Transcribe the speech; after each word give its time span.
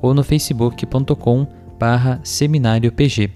ou 0.00 0.14
no 0.14 0.22
facebook.com 0.22 1.46
barra 1.78 2.20
seminariopg. 2.22 3.30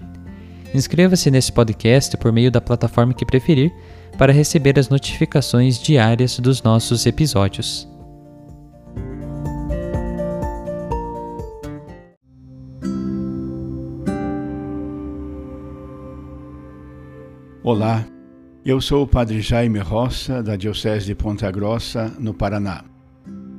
Inscreva-se 0.73 1.29
nesse 1.29 1.51
podcast 1.51 2.17
por 2.17 2.31
meio 2.31 2.51
da 2.51 2.59
plataforma 2.59 3.13
que 3.13 3.25
preferir 3.25 3.71
para 4.17 4.33
receber 4.33 4.77
as 4.79 4.89
notificações 4.89 5.79
diárias 5.79 6.39
dos 6.39 6.61
nossos 6.61 7.05
episódios. 7.05 7.87
Olá, 17.63 18.05
eu 18.65 18.81
sou 18.81 19.03
o 19.03 19.07
Padre 19.07 19.41
Jaime 19.41 19.79
Roça, 19.79 20.43
da 20.43 20.57
Diocese 20.57 21.05
de 21.05 21.15
Ponta 21.15 21.49
Grossa, 21.49 22.13
no 22.19 22.33
Paraná. 22.33 22.92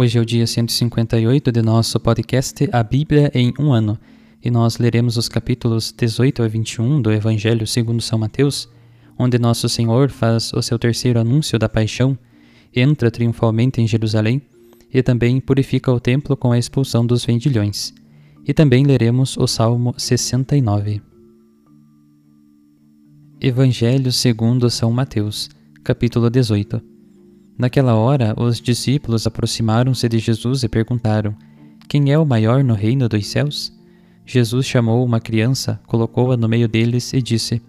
Hoje 0.00 0.16
é 0.16 0.20
o 0.20 0.24
dia 0.24 0.46
158 0.46 1.50
de 1.50 1.60
nosso 1.60 1.98
podcast 1.98 2.68
A 2.70 2.84
Bíblia 2.84 3.32
em 3.34 3.52
um 3.58 3.72
ano, 3.72 3.98
e 4.40 4.48
nós 4.48 4.78
leremos 4.78 5.16
os 5.16 5.28
capítulos 5.28 5.90
18 5.90 6.40
a 6.44 6.46
21 6.46 7.02
do 7.02 7.10
Evangelho 7.10 7.66
segundo 7.66 8.00
São 8.00 8.16
Mateus, 8.16 8.68
onde 9.18 9.40
nosso 9.40 9.68
Senhor 9.68 10.08
faz 10.08 10.52
o 10.52 10.62
seu 10.62 10.78
terceiro 10.78 11.18
anúncio 11.18 11.58
da 11.58 11.68
paixão, 11.68 12.16
entra 12.72 13.10
triunfalmente 13.10 13.80
em 13.80 13.88
Jerusalém 13.88 14.40
e 14.94 15.02
também 15.02 15.40
purifica 15.40 15.90
o 15.90 15.98
templo 15.98 16.36
com 16.36 16.52
a 16.52 16.58
expulsão 16.60 17.04
dos 17.04 17.24
vendilhões. 17.24 17.92
E 18.46 18.54
também 18.54 18.84
leremos 18.84 19.36
o 19.36 19.48
Salmo 19.48 19.96
69. 19.98 21.02
Evangelho 23.40 24.12
segundo 24.12 24.70
São 24.70 24.92
Mateus, 24.92 25.50
capítulo 25.82 26.30
18 26.30 26.97
Naquela 27.58 27.96
hora, 27.96 28.34
os 28.36 28.60
discípulos 28.60 29.26
aproximaram-se 29.26 30.08
de 30.08 30.20
Jesus 30.20 30.62
e 30.62 30.68
perguntaram: 30.68 31.34
Quem 31.88 32.12
é 32.12 32.16
o 32.16 32.24
maior 32.24 32.62
no 32.62 32.72
reino 32.72 33.08
dos 33.08 33.26
céus? 33.26 33.76
Jesus 34.24 34.64
chamou 34.64 35.04
uma 35.04 35.18
criança, 35.18 35.80
colocou-a 35.88 36.36
no 36.36 36.48
meio 36.48 36.68
deles 36.68 37.12
e 37.12 37.20
disse: 37.20 37.60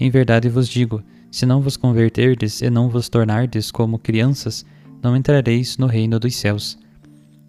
Em 0.00 0.08
verdade 0.08 0.48
vos 0.48 0.66
digo, 0.66 1.02
se 1.30 1.44
não 1.44 1.60
vos 1.60 1.76
converterdes 1.76 2.62
e 2.62 2.70
não 2.70 2.88
vos 2.88 3.10
tornardes 3.10 3.70
como 3.70 3.98
crianças, 3.98 4.64
não 5.02 5.14
entrareis 5.14 5.76
no 5.76 5.86
reino 5.86 6.18
dos 6.18 6.34
céus. 6.34 6.78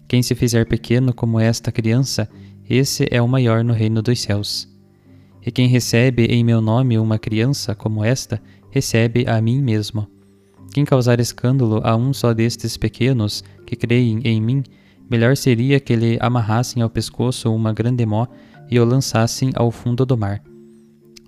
Quem 0.06 0.22
se 0.22 0.34
fizer 0.34 0.66
pequeno 0.66 1.14
como 1.14 1.40
esta 1.40 1.72
criança, 1.72 2.28
esse 2.68 3.08
é 3.10 3.22
o 3.22 3.28
maior 3.28 3.64
no 3.64 3.72
reino 3.72 4.02
dos 4.02 4.20
céus. 4.20 4.68
E 5.44 5.50
quem 5.50 5.66
recebe 5.66 6.26
em 6.26 6.44
meu 6.44 6.60
nome 6.60 6.98
uma 6.98 7.18
criança 7.18 7.74
como 7.74 8.04
esta, 8.04 8.42
recebe 8.70 9.24
a 9.26 9.40
mim 9.40 9.62
mesmo. 9.62 10.06
Quem 10.72 10.84
causar 10.84 11.18
escândalo 11.18 11.80
a 11.82 11.96
um 11.96 12.12
só 12.12 12.32
destes 12.32 12.76
pequenos 12.76 13.42
que 13.66 13.74
creem 13.74 14.20
em 14.24 14.40
mim, 14.40 14.62
melhor 15.10 15.36
seria 15.36 15.80
que 15.80 15.96
lhe 15.96 16.16
amarrassem 16.20 16.82
ao 16.82 16.88
pescoço 16.88 17.52
uma 17.52 17.72
grande 17.72 18.06
mó 18.06 18.26
e 18.70 18.78
o 18.78 18.84
lançassem 18.84 19.50
ao 19.54 19.70
fundo 19.70 20.06
do 20.06 20.16
mar. 20.16 20.40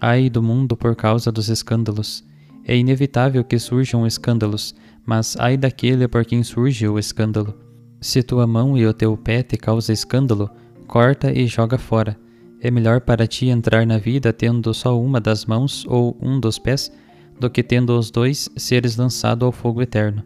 Ai 0.01 0.31
do 0.31 0.43
mundo 0.43 0.77
por 0.77 0.95
causa 0.95 1.33
dos 1.33 1.49
escândalos. 1.49 2.25
É 2.65 2.77
inevitável 2.77 3.43
que 3.43 3.59
surjam 3.59 4.07
escândalos, 4.07 4.75
mas 5.05 5.37
ai 5.39 5.57
daquele 5.57 6.07
por 6.07 6.25
quem 6.25 6.45
surge 6.45 6.87
o 6.87 6.99
escândalo. 6.99 7.55
Se 8.01 8.23
tua 8.23 8.47
mão 8.47 8.79
e 8.79 8.87
o 8.87 8.95
teu 8.95 9.17
pé 9.17 9.43
te 9.43 9.57
causa 9.57 9.93
escândalo, 9.93 10.49
corta 10.87 11.33
e 11.33 11.47
joga 11.47 11.79
fora. 11.79 12.17
É 12.61 12.71
melhor 12.71 13.01
para 13.01 13.27
ti 13.27 13.47
entrar 13.47 13.85
na 13.85 13.99
vida 13.99 14.33
tendo 14.33 14.73
só 14.73 15.01
uma 15.01 15.21
das 15.21 15.45
mãos 15.47 15.85
ou 15.89 16.17
um 16.21 16.39
dos 16.39 16.61
pés 16.61 16.93
do 17.39 17.51
que 17.51 17.63
tendo 17.63 17.99
os 17.99 18.11
dois 18.11 18.49
seres 18.57 18.97
lançado 18.97 19.45
ao 19.45 19.53
fogo 19.53 19.83
eterno. 19.83 20.23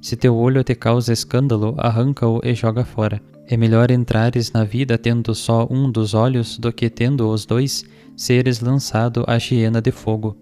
Se 0.00 0.16
teu 0.16 0.34
olho 0.34 0.64
te 0.64 0.74
causa 0.74 1.12
escândalo, 1.12 1.74
arranca-o 1.78 2.40
e 2.42 2.54
joga 2.54 2.84
fora. 2.84 3.22
É 3.46 3.56
melhor 3.56 3.90
entrares 3.90 4.50
na 4.52 4.64
vida 4.64 4.98
tendo 4.98 5.34
só 5.34 5.66
um 5.70 5.90
dos 5.90 6.14
olhos 6.14 6.58
do 6.58 6.72
que 6.72 6.90
tendo 6.90 7.28
os 7.28 7.46
dois 7.46 7.84
seres 8.16 8.60
lançado 8.60 9.24
à 9.26 9.36
hiena 9.36 9.80
de 9.80 9.90
fogo. 9.90 10.36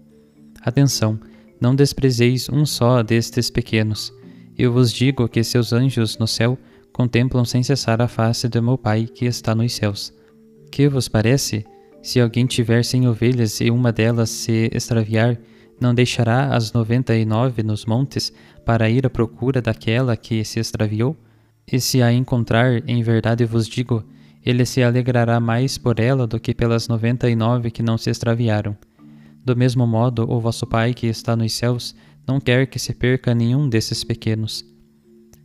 Atenção, 0.61 1.19
não 1.59 1.75
desprezeis 1.75 2.49
um 2.49 2.65
só 2.65 3.03
destes 3.03 3.49
pequenos. 3.49 4.13
Eu 4.57 4.71
vos 4.73 4.91
digo 4.91 5.27
que 5.27 5.43
seus 5.43 5.73
anjos 5.73 6.17
no 6.17 6.27
céu 6.27 6.57
contemplam 6.91 7.45
sem 7.45 7.63
cessar 7.63 8.01
a 8.01 8.07
face 8.07 8.47
de 8.49 8.59
meu 8.59 8.77
Pai 8.77 9.05
que 9.05 9.25
está 9.25 9.55
nos 9.55 9.73
céus. 9.73 10.13
Que 10.71 10.87
vos 10.89 11.07
parece? 11.07 11.65
Se 12.01 12.19
alguém 12.19 12.45
tiver 12.45 12.83
cem 12.83 13.07
ovelhas 13.07 13.61
e 13.61 13.69
uma 13.69 13.91
delas 13.91 14.29
se 14.29 14.69
extraviar, 14.73 15.37
não 15.81 15.93
deixará 15.93 16.55
as 16.55 16.71
noventa 16.71 17.15
e 17.15 17.25
nove 17.25 17.63
nos 17.63 17.85
montes 17.85 18.31
para 18.63 18.89
ir 18.89 19.05
à 19.05 19.09
procura 19.09 19.61
daquela 19.61 20.15
que 20.15 20.45
se 20.45 20.59
extraviou? 20.59 21.17
E 21.69 21.79
se 21.79 22.01
a 22.01 22.13
encontrar, 22.13 22.87
em 22.87 23.01
verdade 23.01 23.43
vos 23.45 23.67
digo, 23.67 24.03
ele 24.45 24.65
se 24.65 24.83
alegrará 24.83 25.39
mais 25.39 25.77
por 25.77 25.99
ela 25.99 26.27
do 26.27 26.39
que 26.39 26.53
pelas 26.53 26.87
noventa 26.87 27.29
e 27.29 27.35
nove 27.35 27.71
que 27.71 27.83
não 27.83 27.97
se 27.97 28.09
extraviaram. 28.09 28.77
Do 29.43 29.55
mesmo 29.57 29.87
modo, 29.87 30.29
o 30.29 30.39
vosso 30.39 30.67
Pai 30.67 30.93
que 30.93 31.07
está 31.07 31.35
nos 31.35 31.53
céus 31.53 31.95
não 32.27 32.39
quer 32.39 32.67
que 32.67 32.77
se 32.77 32.93
perca 32.93 33.33
nenhum 33.33 33.67
desses 33.67 34.03
pequenos. 34.03 34.63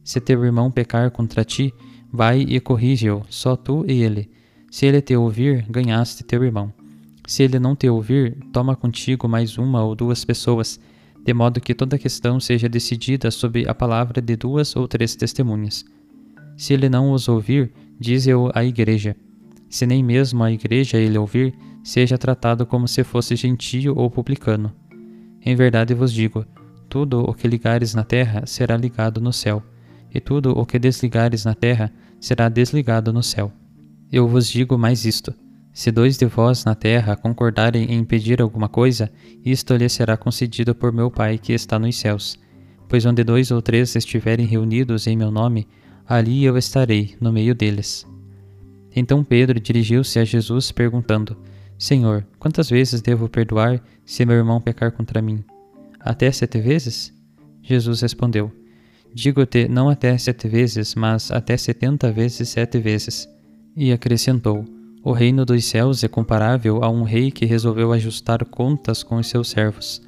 Se 0.05 0.21
teu 0.21 0.45
irmão 0.45 0.71
pecar 0.71 1.11
contra 1.11 1.45
ti, 1.45 1.73
vai 2.13 2.41
e 2.41 2.61
corrige-o, 2.61 3.23
só 3.29 3.57
tu 3.57 3.85
e 3.89 4.03
ele. 4.03 4.31
Se 4.71 4.85
ele 4.85 5.01
te 5.01 5.17
ouvir, 5.17 5.65
ganhaste 5.69 6.23
teu 6.23 6.45
irmão. 6.45 6.73
Se 7.27 7.43
ele 7.43 7.59
não 7.59 7.75
te 7.75 7.89
ouvir, 7.89 8.39
toma 8.53 8.77
contigo 8.77 9.29
mais 9.29 9.59
uma 9.59 9.83
ou 9.83 9.97
duas 9.97 10.25
pessoas, 10.25 10.79
de 11.25 11.35
modo 11.35 11.61
que 11.61 11.75
toda 11.75 11.99
questão 11.99 12.39
seja 12.39 12.69
decidida 12.69 13.33
sob 13.33 13.69
a 13.69 13.75
palavra 13.75 14.23
de 14.23 14.37
duas 14.37 14.77
ou 14.77 14.87
três 14.87 15.17
testemunhas. 15.17 15.85
Se 16.57 16.73
ele 16.73 16.89
não 16.89 17.11
os 17.11 17.29
ouvir, 17.29 17.73
dize-o 17.99 18.51
à 18.55 18.65
igreja. 18.65 19.17
Se 19.69 19.85
nem 19.85 20.05
mesmo 20.05 20.45
a 20.45 20.53
igreja 20.53 20.99
ele 20.99 21.19
ouvir, 21.19 21.53
seja 21.83 22.17
tratado 22.17 22.65
como 22.65 22.87
se 22.87 23.03
fosse 23.03 23.35
gentio 23.35 23.97
ou 23.97 24.09
publicano. 24.09 24.73
Em 25.45 25.57
verdade 25.57 25.95
vos 25.95 26.13
digo, 26.13 26.47
tudo 26.89 27.21
o 27.21 27.35
que 27.35 27.49
ligares 27.49 27.93
na 27.93 28.05
terra 28.05 28.47
será 28.47 28.77
ligado 28.77 29.21
no 29.21 29.33
céu, 29.33 29.63
e 30.15 30.21
tudo 30.21 30.57
o 30.57 30.65
que 30.65 30.79
desligares 30.79 31.45
na 31.45 31.55
terra 31.55 31.93
será 32.21 32.49
desligado 32.49 33.13
no 33.13 33.23
céu. 33.23 33.53
Eu 34.11 34.29
vos 34.29 34.49
digo 34.49 34.79
mais 34.79 35.05
isto: 35.05 35.35
se 35.77 35.93
dois 35.93 36.17
de 36.17 36.25
vós 36.25 36.65
na 36.65 36.75
terra 36.75 37.15
concordarem 37.15 37.93
em 37.93 38.03
pedir 38.03 38.41
alguma 38.41 38.67
coisa, 38.67 39.13
isto 39.45 39.77
lhe 39.77 39.87
será 39.91 40.17
concedido 40.17 40.75
por 40.75 40.91
meu 40.91 41.11
Pai 41.11 41.37
que 41.37 41.53
está 41.53 41.79
nos 41.79 41.97
céus. 41.97 42.41
Pois 42.89 43.05
onde 43.05 43.23
dois 43.23 43.51
ou 43.51 43.61
três 43.61 43.95
estiverem 43.95 44.47
reunidos 44.47 45.07
em 45.07 45.15
meu 45.15 45.31
nome, 45.31 45.69
ali 46.09 46.43
eu 46.47 46.57
estarei 46.57 47.15
no 47.21 47.31
meio 47.31 47.55
deles. 47.55 48.07
Então 48.97 49.23
Pedro 49.23 49.61
dirigiu-se 49.61 50.19
a 50.19 50.25
Jesus 50.25 50.73
perguntando: 50.73 51.37
Senhor, 51.79 52.27
quantas 52.39 52.71
vezes 52.71 53.03
devo 53.03 53.29
perdoar 53.29 53.79
se 54.03 54.25
meu 54.25 54.37
irmão 54.37 54.63
pecar 54.63 54.93
contra 54.93 55.21
mim? 55.21 55.45
Até 56.01 56.33
sete 56.33 56.59
vezes? 56.59 57.13
Jesus 57.63 58.01
respondeu: 58.01 58.51
Digo-te 59.13 59.69
não 59.69 59.91
até 59.91 60.17
sete 60.17 60.49
vezes, 60.49 60.95
mas 60.95 61.31
até 61.31 61.55
setenta 61.55 62.11
vezes 62.11 62.49
sete 62.49 62.79
vezes. 62.79 63.29
E 63.77 63.93
acrescentou: 63.93 64.65
O 65.07 65.13
reino 65.13 65.45
dos 65.45 65.65
céus 65.65 66.03
é 66.03 66.09
comparável 66.09 66.83
a 66.83 66.91
um 66.91 67.05
rei 67.05 67.31
que 67.31 67.47
resolveu 67.47 67.93
ajustar 67.93 68.45
contas 68.45 69.05
com 69.05 69.15
os 69.19 69.29
seus 69.29 69.49
servos. 69.49 70.03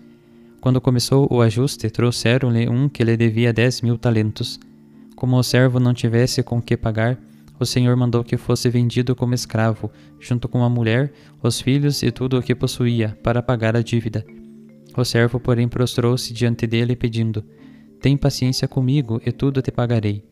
Quando 0.60 0.80
começou 0.80 1.28
o 1.30 1.40
ajuste, 1.40 1.88
trouxeram-lhe 1.88 2.68
um 2.68 2.88
que 2.88 3.04
lhe 3.04 3.16
devia 3.16 3.52
dez 3.52 3.80
mil 3.80 3.96
talentos. 3.96 4.58
Como 5.14 5.36
o 5.36 5.42
servo 5.44 5.78
não 5.78 5.94
tivesse 5.94 6.42
com 6.42 6.60
que 6.60 6.76
pagar, 6.76 7.16
o 7.60 7.64
Senhor 7.64 7.96
mandou 7.96 8.24
que 8.24 8.36
fosse 8.36 8.68
vendido 8.68 9.14
como 9.14 9.34
escravo, 9.34 9.88
junto 10.18 10.48
com 10.48 10.64
a 10.64 10.68
mulher, 10.68 11.12
os 11.40 11.60
filhos 11.60 12.02
e 12.02 12.10
tudo 12.10 12.36
o 12.36 12.42
que 12.42 12.52
possuía, 12.52 13.16
para 13.22 13.40
pagar 13.40 13.76
a 13.76 13.82
dívida. 13.82 14.26
O 14.96 15.04
servo, 15.04 15.38
porém, 15.38 15.68
prostrou-se 15.68 16.34
diante 16.34 16.66
dele, 16.66 16.96
pedindo: 16.96 17.44
Tem 18.02 18.16
paciência 18.16 18.66
comigo, 18.66 19.22
e 19.24 19.30
tudo 19.30 19.62
te 19.62 19.70
pagarei. 19.70 20.24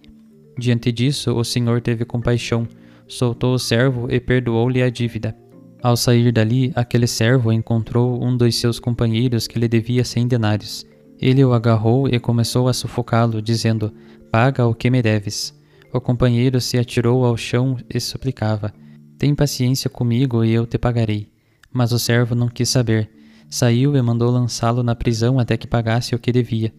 Diante 0.59 0.91
disso, 0.91 1.33
o 1.37 1.45
Senhor 1.45 1.81
teve 1.81 2.05
compaixão, 2.05 2.67
soltou 3.07 3.55
o 3.55 3.59
servo 3.59 4.11
e 4.11 4.21
perdoou-lhe 4.21 4.83
a 4.83 4.91
dívida. 4.91 5.37
Ao 5.83 5.97
sair 5.97 6.33
dali, 6.33 6.73
aquele 6.75 7.07
servo 7.07 7.53
encontrou 7.53 8.23
um 8.23 8.37
dos 8.37 8.57
seus 8.57 8.79
companheiros 8.81 9.47
que 9.47 9.59
lhe 9.59 9.69
devia 9.69 10.05
cem 10.05 10.27
denários. 10.27 10.85
Ele 11.21 11.45
o 11.45 11.53
agarrou 11.53 12.09
e 12.09 12.19
começou 12.19 12.69
a 12.69 12.73
sufocá-lo, 12.73 13.41
dizendo: 13.41 13.93
Paga 14.31 14.67
o 14.67 14.75
que 14.75 14.91
me 14.91 15.01
deves. 15.01 15.55
O 15.93 16.01
companheiro 16.01 16.61
se 16.61 16.79
atirou 16.79 17.25
ao 17.25 17.37
chão 17.37 17.77
e 17.89 18.01
suplicava: 18.01 18.73
Tem 19.19 19.35
paciência 19.35 19.89
comigo 19.89 20.45
e 20.45 20.53
eu 20.53 20.67
te 20.67 20.79
pagarei. 20.79 21.29
Mas 21.73 21.93
o 21.93 21.99
servo 21.99 22.35
não 22.35 22.49
quis 22.49 22.69
saber 22.69 23.11
saiu 23.49 23.97
e 23.97 24.03
mandou 24.03 24.31
lançá-lo 24.31 24.83
na 24.83 24.95
prisão 24.95 25.39
até 25.39 25.57
que 25.57 25.67
pagasse 25.67 26.15
o 26.15 26.19
que 26.19 26.33
devia. 26.33 26.73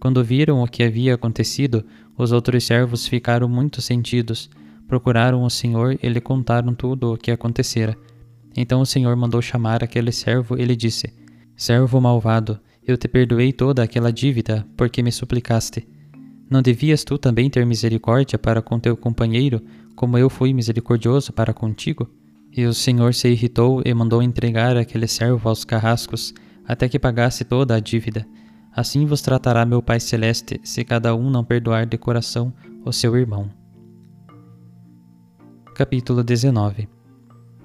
Quando 0.00 0.24
viram 0.24 0.62
o 0.62 0.66
que 0.66 0.82
havia 0.82 1.14
acontecido, 1.14 1.84
os 2.16 2.32
outros 2.32 2.64
servos 2.64 3.06
ficaram 3.06 3.48
muito 3.48 3.80
sentidos, 3.82 4.48
procuraram 4.88 5.44
o 5.44 5.50
Senhor 5.50 5.98
e 6.02 6.08
lhe 6.08 6.20
contaram 6.20 6.74
tudo 6.74 7.12
o 7.12 7.16
que 7.16 7.30
acontecera. 7.30 7.96
Então 8.56 8.80
o 8.80 8.86
Senhor 8.86 9.14
mandou 9.14 9.40
chamar 9.40 9.84
aquele 9.84 10.10
servo 10.10 10.58
e 10.58 10.64
lhe 10.64 10.74
disse: 10.74 11.12
Servo 11.54 12.00
malvado, 12.00 12.58
eu 12.84 12.96
te 12.96 13.06
perdoei 13.06 13.52
toda 13.52 13.82
aquela 13.82 14.10
dívida, 14.10 14.66
porque 14.76 15.02
me 15.02 15.12
suplicaste. 15.12 15.86
Não 16.50 16.62
devias 16.62 17.04
tu 17.04 17.18
também 17.18 17.50
ter 17.50 17.66
misericórdia 17.66 18.38
para 18.38 18.62
com 18.62 18.80
teu 18.80 18.96
companheiro, 18.96 19.62
como 19.94 20.16
eu 20.16 20.30
fui 20.30 20.54
misericordioso 20.54 21.32
para 21.32 21.52
contigo? 21.52 22.08
E 22.56 22.64
o 22.64 22.72
Senhor 22.72 23.12
se 23.12 23.28
irritou 23.28 23.82
e 23.84 23.92
mandou 23.92 24.22
entregar 24.22 24.76
aquele 24.76 25.06
servo 25.06 25.48
aos 25.48 25.64
carrascos, 25.64 26.32
até 26.66 26.88
que 26.88 26.98
pagasse 26.98 27.44
toda 27.44 27.74
a 27.74 27.80
dívida. 27.80 28.26
Assim 28.74 29.04
vos 29.04 29.20
tratará 29.20 29.66
meu 29.66 29.82
Pai 29.82 30.00
Celeste, 30.00 30.60
se 30.64 30.84
cada 30.84 31.14
um 31.14 31.28
não 31.28 31.44
perdoar 31.44 31.84
de 31.84 31.98
coração 31.98 32.52
o 32.84 32.92
seu 32.92 33.16
irmão. 33.16 33.57
Capítulo 35.78 36.24
19 36.24 36.88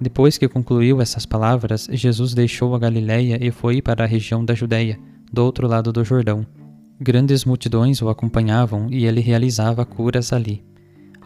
Depois 0.00 0.38
que 0.38 0.46
concluiu 0.46 1.00
essas 1.00 1.26
palavras, 1.26 1.88
Jesus 1.90 2.32
deixou 2.32 2.72
a 2.72 2.78
Galiléia 2.78 3.44
e 3.44 3.50
foi 3.50 3.82
para 3.82 4.04
a 4.04 4.06
região 4.06 4.44
da 4.44 4.54
Judéia, 4.54 5.00
do 5.32 5.44
outro 5.44 5.66
lado 5.66 5.92
do 5.92 6.04
Jordão. 6.04 6.46
Grandes 7.00 7.44
multidões 7.44 8.00
o 8.00 8.08
acompanhavam 8.08 8.86
e 8.88 9.04
ele 9.04 9.20
realizava 9.20 9.84
curas 9.84 10.32
ali. 10.32 10.64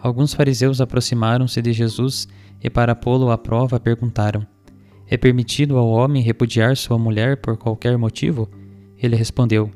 Alguns 0.01 0.33
fariseus 0.33 0.81
aproximaram-se 0.81 1.61
de 1.61 1.75
Jesus 1.75 2.27
e, 2.65 2.71
para 2.71 2.95
pô-lo 2.95 3.31
à 3.31 3.37
prova, 3.37 3.79
perguntaram: 3.79 4.47
É 5.07 5.19
permitido 5.19 5.77
ao 5.77 5.91
homem 5.91 6.23
repudiar 6.23 6.75
sua 6.75 6.99
mulher 6.99 7.37
por 7.37 7.59
qualquer 7.59 7.99
motivo? 7.99 8.49
Ele 8.97 9.15
respondeu: 9.15 9.71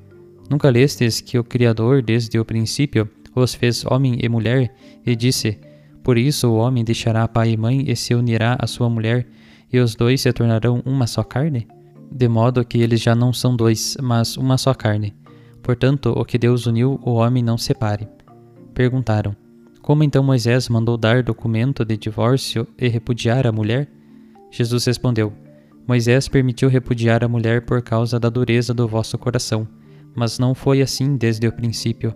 Nunca 0.49 0.71
lestes 0.71 1.21
que 1.21 1.39
o 1.39 1.45
Criador, 1.45 2.01
desde 2.01 2.39
o 2.39 2.45
princípio, 2.47 3.07
os 3.35 3.53
fez 3.53 3.85
homem 3.85 4.19
e 4.23 4.31
mulher, 4.31 4.75
e 5.05 5.15
disse: 5.15 5.61
Por 6.03 6.19
isso 6.19 6.49
o 6.49 6.57
homem 6.57 6.85
deixará 6.85 7.27
pai 7.29 7.51
e 7.53 7.57
mãe 7.57 7.85
e 7.87 7.95
se 7.95 8.15
unirá 8.15 8.57
à 8.59 8.67
sua 8.67 8.89
mulher, 8.91 9.27
e 9.73 9.79
os 9.79 9.95
dois 9.95 10.21
se 10.21 10.33
tornarão 10.33 10.83
uma 10.85 11.07
só 11.07 11.23
carne? 11.23 11.67
De 12.11 12.29
modo 12.29 12.65
que 12.65 12.79
eles 12.79 13.01
já 13.01 13.15
não 13.15 13.33
são 13.33 13.57
dois, 13.57 13.97
mas 14.03 14.37
uma 14.37 14.59
só 14.59 14.75
carne. 14.75 15.15
Portanto, 15.63 16.13
o 16.17 16.25
que 16.25 16.37
Deus 16.37 16.67
uniu, 16.67 17.01
o 17.03 17.13
homem 17.13 17.43
não 17.43 17.57
separe. 17.57 18.09
Perguntaram: 18.75 19.35
como 19.83 20.05
então 20.05 20.23
Moisés 20.23 20.69
mandou 20.69 20.97
dar 20.97 21.25
documento 21.25 21.85
de 21.85 21.97
divórcio 21.97 22.69
e 22.79 22.87
repudiar 22.87 23.49
a 23.49 23.53
mulher? 23.53 23.89
Jesus 24.49 24.85
respondeu: 24.85 25.33
Moisés 25.89 26.29
permitiu 26.29 26.69
repudiar 26.69 27.25
a 27.25 27.29
mulher 27.29 27.63
por 27.63 27.83
causa 27.83 28.21
da 28.21 28.29
dureza 28.29 28.73
do 28.73 28.87
vosso 28.87 29.19
coração, 29.19 29.67
mas 30.15 30.39
não 30.39 30.55
foi 30.55 30.81
assim 30.81 31.17
desde 31.17 31.49
o 31.49 31.53
princípio. 31.53 32.15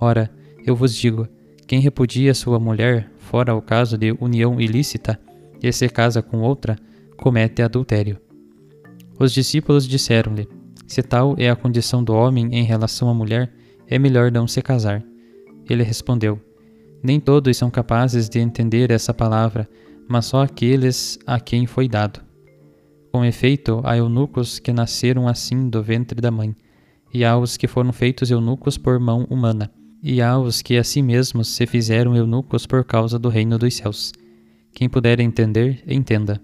Ora, 0.00 0.28
eu 0.66 0.74
vos 0.74 0.92
digo: 0.92 1.28
quem 1.68 1.78
repudia 1.78 2.34
sua 2.34 2.58
mulher, 2.58 3.08
fora 3.18 3.54
o 3.54 3.62
caso 3.62 3.96
de 3.96 4.10
união 4.20 4.60
ilícita, 4.60 5.20
e 5.62 5.72
se 5.72 5.88
casa 5.88 6.20
com 6.20 6.40
outra, 6.40 6.76
comete 7.16 7.62
adultério. 7.62 8.18
Os 9.20 9.32
discípulos 9.32 9.86
disseram-lhe: 9.86 10.48
Se 10.86 11.02
tal 11.02 11.36
é 11.38 11.48
a 11.48 11.56
condição 11.56 12.02
do 12.02 12.12
homem 12.14 12.48
em 12.52 12.64
relação 12.64 13.08
à 13.08 13.14
mulher, 13.14 13.52
é 13.86 13.98
melhor 13.98 14.32
não 14.32 14.48
se 14.48 14.60
casar. 14.60 15.04
Ele 15.68 15.84
respondeu: 15.84 16.40
nem 17.02 17.20
todos 17.20 17.56
são 17.56 17.70
capazes 17.70 18.28
de 18.28 18.40
entender 18.40 18.90
essa 18.90 19.14
palavra, 19.14 19.68
mas 20.08 20.26
só 20.26 20.42
aqueles 20.42 21.18
a 21.26 21.38
quem 21.38 21.66
foi 21.66 21.88
dado. 21.88 22.20
Com 23.12 23.24
efeito, 23.24 23.80
há 23.84 23.96
eunucos 23.96 24.58
que 24.58 24.72
nasceram 24.72 25.28
assim 25.28 25.68
do 25.68 25.82
ventre 25.82 26.20
da 26.20 26.30
mãe, 26.30 26.56
e 27.12 27.24
há 27.24 27.38
os 27.38 27.56
que 27.56 27.66
foram 27.66 27.92
feitos 27.92 28.30
eunucos 28.30 28.76
por 28.76 28.98
mão 28.98 29.26
humana, 29.30 29.70
e 30.02 30.22
há 30.22 30.38
os 30.38 30.62
que 30.62 30.76
a 30.76 30.84
si 30.84 31.02
mesmos 31.02 31.48
se 31.48 31.66
fizeram 31.66 32.14
eunucos 32.16 32.66
por 32.66 32.84
causa 32.84 33.18
do 33.18 33.28
reino 33.28 33.58
dos 33.58 33.74
céus. 33.74 34.12
Quem 34.72 34.88
puder 34.88 35.20
entender, 35.20 35.82
entenda. 35.86 36.40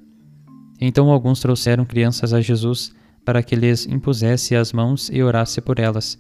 Então 0.81 1.11
alguns 1.11 1.41
trouxeram 1.41 1.85
crianças 1.85 2.33
a 2.33 2.41
Jesus 2.41 2.93
para 3.25 3.43
que 3.43 3.57
lhes 3.57 3.87
impusesse 3.87 4.55
as 4.55 4.73
mãos 4.73 5.09
e 5.13 5.23
orasse 5.23 5.61
por 5.61 5.79
elas. 5.79 6.19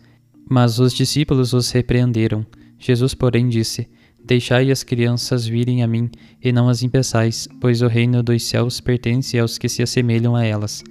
Mas 0.48 0.78
os 0.78 0.92
discípulos 0.92 1.52
os 1.52 1.70
repreenderam. 1.70 2.46
Jesus, 2.78 3.14
porém, 3.14 3.48
disse: 3.48 3.88
Deixai 4.24 4.70
as 4.70 4.82
crianças 4.82 5.46
virem 5.46 5.82
a 5.82 5.86
mim, 5.86 6.10
e 6.42 6.52
não 6.52 6.68
as 6.68 6.82
impeçais, 6.82 7.48
pois 7.60 7.82
o 7.82 7.88
reino 7.88 8.22
dos 8.22 8.42
céus 8.42 8.80
pertence 8.80 9.38
aos 9.38 9.58
que 9.58 9.68
se 9.68 9.82
assemelham 9.82 10.34
a 10.34 10.44
elas. 10.44 10.82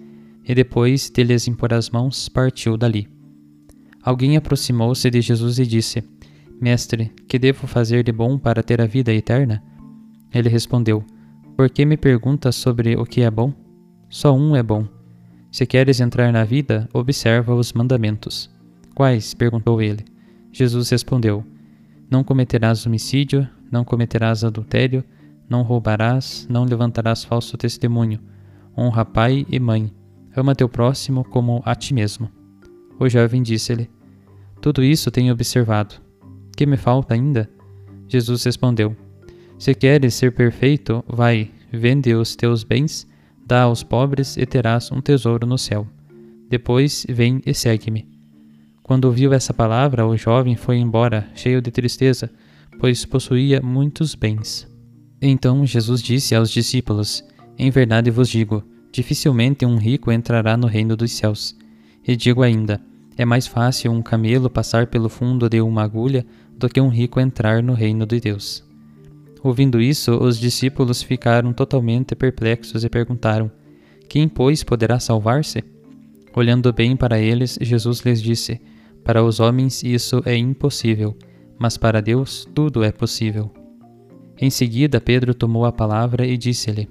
E 0.46 0.54
depois 0.54 1.10
de 1.10 1.24
lhes 1.24 1.48
impor 1.48 1.74
as 1.74 1.90
mãos, 1.90 2.28
partiu 2.30 2.78
dali. 2.78 3.08
Alguém 4.04 4.36
aproximou-se 4.36 5.10
de 5.10 5.22
Jesus 5.22 5.58
e 5.60 5.66
disse: 5.66 6.04
Mestre, 6.63 7.12
que 7.27 7.38
devo 7.38 7.67
fazer 7.67 8.03
de 8.03 8.12
bom 8.12 8.39
para 8.39 8.63
ter 8.63 8.82
a 8.82 8.86
vida 8.86 9.13
eterna? 9.13 9.62
Ele 10.34 10.48
respondeu: 10.48 11.03
Por 11.58 11.70
que 11.70 11.86
me 11.86 11.98
perguntas 11.98 12.55
sobre 12.55 12.96
o 12.96 13.05
que 13.05 13.22
é 13.22 13.29
bom? 13.29 13.53
Só 14.10 14.34
um 14.34 14.55
é 14.55 14.63
bom. 14.63 14.88
Se 15.51 15.65
queres 15.65 16.00
entrar 16.00 16.32
na 16.32 16.46
vida, 16.46 16.89
observa 16.93 17.53
os 17.53 17.74
mandamentos. 17.74 18.50
Quais? 18.96 19.34
perguntou 19.34 19.82
ele. 19.82 20.05
Jesus 20.51 20.89
respondeu: 20.89 21.46
não 22.13 22.24
cometerás 22.24 22.86
homicídio, 22.86 23.48
não 23.72 23.84
cometerás 23.84 24.43
adultério, 24.43 25.03
não 25.50 25.63
roubarás, 25.63 26.46
não 26.48 26.63
levantarás 26.63 27.24
falso 27.24 27.58
testemunho. 27.58 28.20
Honra 28.77 29.03
pai 29.03 29.48
e 29.50 29.60
mãe. 29.60 29.91
Ama 30.36 30.53
teu 30.53 30.70
próximo 30.70 31.24
como 31.24 31.62
a 31.65 31.74
ti 31.74 31.93
mesmo. 31.93 32.29
O 33.00 33.10
jovem 33.10 33.41
disse-lhe: 33.41 33.89
Tudo 34.62 34.84
isso 34.84 35.10
tenho 35.10 35.34
observado. 35.34 35.96
Que 36.56 36.66
me 36.66 36.78
falta 36.78 37.14
ainda? 37.14 37.50
Jesus 38.08 38.44
respondeu: 38.44 38.96
Se 39.58 39.74
queres 39.74 40.14
ser 40.14 40.34
perfeito, 40.34 41.04
vai, 41.08 41.52
vende 41.72 42.14
os 42.14 42.36
teus 42.36 42.64
bens, 42.64 43.08
dá 43.46 43.64
aos 43.64 43.84
pobres 43.84 44.38
e 44.38 44.46
terás 44.46 44.92
um 44.92 45.02
tesouro 45.02 45.48
no 45.48 45.58
céu. 45.58 45.88
Depois 46.50 47.06
vem 47.10 47.42
e 47.46 47.54
segue-me. 47.54 48.08
Quando 48.84 49.06
ouviu 49.06 49.34
essa 49.34 49.54
palavra, 49.54 50.06
o 50.06 50.16
jovem 50.16 50.56
foi 50.56 50.78
embora, 50.78 51.28
cheio 51.34 51.62
de 51.62 51.72
tristeza, 51.72 52.30
pois 52.80 53.06
possuía 53.06 53.62
muitos 53.62 54.14
bens. 54.14 54.68
Então 55.22 55.66
Jesus 55.66 56.02
disse 56.02 56.36
aos 56.36 56.52
discípulos: 56.52 57.24
Em 57.58 57.72
verdade 57.72 58.12
vos 58.12 58.30
digo, 58.30 58.64
dificilmente 58.92 59.66
um 59.66 59.78
rico 59.78 60.12
entrará 60.12 60.56
no 60.58 60.68
reino 60.68 60.96
dos 60.96 61.12
céus. 61.12 61.56
E 62.06 62.16
digo 62.16 62.44
ainda: 62.44 62.82
É 63.17 63.25
mais 63.25 63.46
fácil 63.46 63.91
um 63.91 64.01
camelo 64.01 64.50
passar 64.50 64.88
pelo 64.88 65.08
fundo 65.08 65.48
de 65.48 65.62
uma 65.62 65.84
agulha 65.84 66.25
do 66.58 66.67
que 66.67 66.82
um 66.82 66.88
rico 66.88 67.20
entrar 67.20 67.62
no 67.62 67.74
reino 67.74 68.05
de 68.05 68.20
Deus. 68.20 68.63
Ouvindo 69.43 69.82
isso, 69.82 70.13
os 70.13 70.39
discípulos 70.39 71.03
ficaram 71.03 71.51
totalmente 71.53 72.15
perplexos 72.15 72.84
e 72.84 72.89
perguntaram: 72.89 73.51
Quem, 74.08 74.27
pois, 74.27 74.63
poderá 74.63 75.00
salvar-se? 75.00 75.63
Olhando 76.36 76.74
bem 76.74 76.96
para 76.96 77.20
eles, 77.20 77.60
Jesus 77.62 78.00
lhes 78.00 78.22
disse: 78.22 78.60
Para 79.03 79.24
os 79.24 79.39
homens 79.39 79.84
isso 79.84 80.22
é 80.25 80.36
impossível, 80.36 81.15
mas 81.60 81.77
para 81.77 82.01
Deus 82.01 82.48
tudo 82.55 82.84
é 82.84 82.91
possível. 82.91 83.51
Em 84.39 84.50
seguida, 84.50 85.00
Pedro 85.00 85.34
tomou 85.36 85.65
a 85.65 85.72
palavra 85.72 86.25
e 86.25 86.36
disse-lhe: 86.38 86.89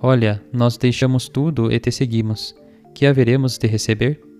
Olha, 0.00 0.42
nós 0.52 0.76
deixamos 0.76 1.28
tudo 1.28 1.70
e 1.70 1.78
te 1.78 1.92
seguimos. 1.92 2.54
Que 2.94 3.06
haveremos 3.06 3.58
de 3.58 3.66
receber? 3.66 4.33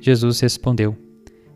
Jesus 0.00 0.40
respondeu: 0.40 0.96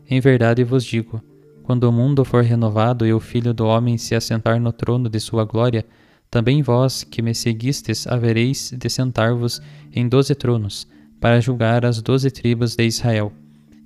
Em 0.09 0.19
verdade 0.19 0.63
vos 0.63 0.83
digo: 0.83 1.21
quando 1.63 1.85
o 1.85 1.91
mundo 1.91 2.25
for 2.25 2.43
renovado 2.43 3.07
e 3.07 3.13
o 3.13 3.19
Filho 3.19 3.53
do 3.53 3.65
Homem 3.65 3.97
se 3.97 4.13
assentar 4.13 4.59
no 4.59 4.71
trono 4.71 5.09
de 5.09 5.19
sua 5.19 5.45
glória, 5.45 5.85
também 6.29 6.61
vós 6.61 7.03
que 7.03 7.21
me 7.21 7.33
seguistes 7.33 8.05
havereis 8.05 8.73
de 8.77 8.89
sentar-vos 8.89 9.61
em 9.93 10.07
doze 10.07 10.35
tronos, 10.35 10.87
para 11.19 11.39
julgar 11.39 11.85
as 11.85 12.01
doze 12.01 12.29
tribos 12.29 12.75
de 12.75 12.85
Israel. 12.85 13.31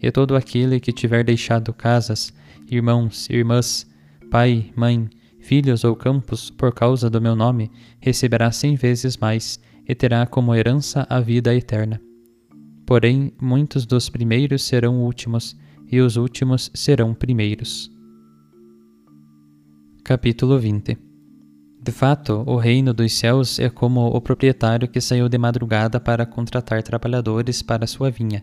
E 0.01 0.11
todo 0.11 0.35
aquele 0.35 0.79
que 0.79 0.91
tiver 0.91 1.23
deixado 1.23 1.73
casas, 1.73 2.33
irmãos, 2.69 3.29
irmãs, 3.29 3.85
pai, 4.31 4.71
mãe, 4.75 5.09
filhos 5.39 5.83
ou 5.83 5.95
campos 5.95 6.49
por 6.49 6.73
causa 6.73 7.09
do 7.09 7.21
meu 7.21 7.35
nome, 7.35 7.71
receberá 7.99 8.51
cem 8.51 8.75
vezes 8.75 9.17
mais 9.17 9.59
e 9.87 9.93
terá 9.93 10.25
como 10.25 10.53
herança 10.53 11.05
a 11.09 11.19
vida 11.19 11.53
eterna. 11.53 12.01
Porém, 12.87 13.33
muitos 13.41 13.85
dos 13.85 14.07
primeiros 14.07 14.63
serão 14.63 15.01
últimos, 15.01 15.57
e 15.91 15.99
os 15.99 16.15
últimos 16.15 16.71
serão 16.73 17.13
primeiros. 17.13 17.91
Capítulo 20.05 20.57
20 20.57 20.97
De 21.83 21.91
fato, 21.91 22.45
o 22.47 22.55
reino 22.55 22.93
dos 22.93 23.11
céus 23.11 23.59
é 23.59 23.69
como 23.69 24.07
o 24.07 24.21
proprietário 24.21 24.87
que 24.87 25.01
saiu 25.01 25.27
de 25.27 25.37
madrugada 25.37 25.99
para 25.99 26.25
contratar 26.25 26.81
trabalhadores 26.81 27.61
para 27.61 27.85
sua 27.85 28.09
vinha. 28.09 28.41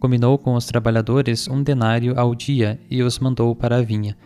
Combinou 0.00 0.36
com 0.36 0.56
os 0.56 0.66
trabalhadores 0.66 1.46
um 1.46 1.62
denário 1.62 2.18
ao 2.18 2.34
dia 2.34 2.80
e 2.90 3.04
os 3.04 3.20
mandou 3.20 3.54
para 3.54 3.76
a 3.76 3.82
vinha. 3.82 4.18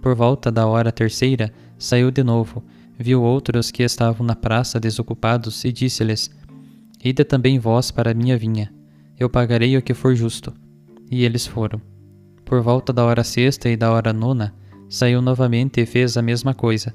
Por 0.00 0.14
volta 0.14 0.50
da 0.50 0.66
hora 0.66 0.90
terceira, 0.90 1.52
saiu 1.78 2.10
de 2.10 2.24
novo, 2.24 2.64
viu 2.98 3.22
outros 3.22 3.70
que 3.70 3.82
estavam 3.82 4.26
na 4.26 4.34
praça 4.34 4.80
desocupados 4.80 5.66
e 5.66 5.70
disse-lhes: 5.70 6.30
Ide 7.02 7.24
também 7.24 7.58
vós 7.58 7.90
para 7.90 8.10
a 8.10 8.14
minha 8.14 8.36
vinha, 8.36 8.72
eu 9.20 9.28
pagarei 9.28 9.76
o 9.76 9.82
que 9.82 9.92
for 9.92 10.14
justo. 10.14 10.52
E 11.10 11.24
eles 11.24 11.46
foram. 11.46 11.80
Por 12.44 12.62
volta 12.62 12.90
da 12.90 13.04
hora 13.04 13.22
sexta 13.22 13.68
e 13.68 13.76
da 13.76 13.92
hora 13.92 14.14
nona, 14.14 14.54
saiu 14.88 15.20
novamente 15.20 15.80
e 15.80 15.86
fez 15.86 16.16
a 16.16 16.22
mesma 16.22 16.54
coisa. 16.54 16.94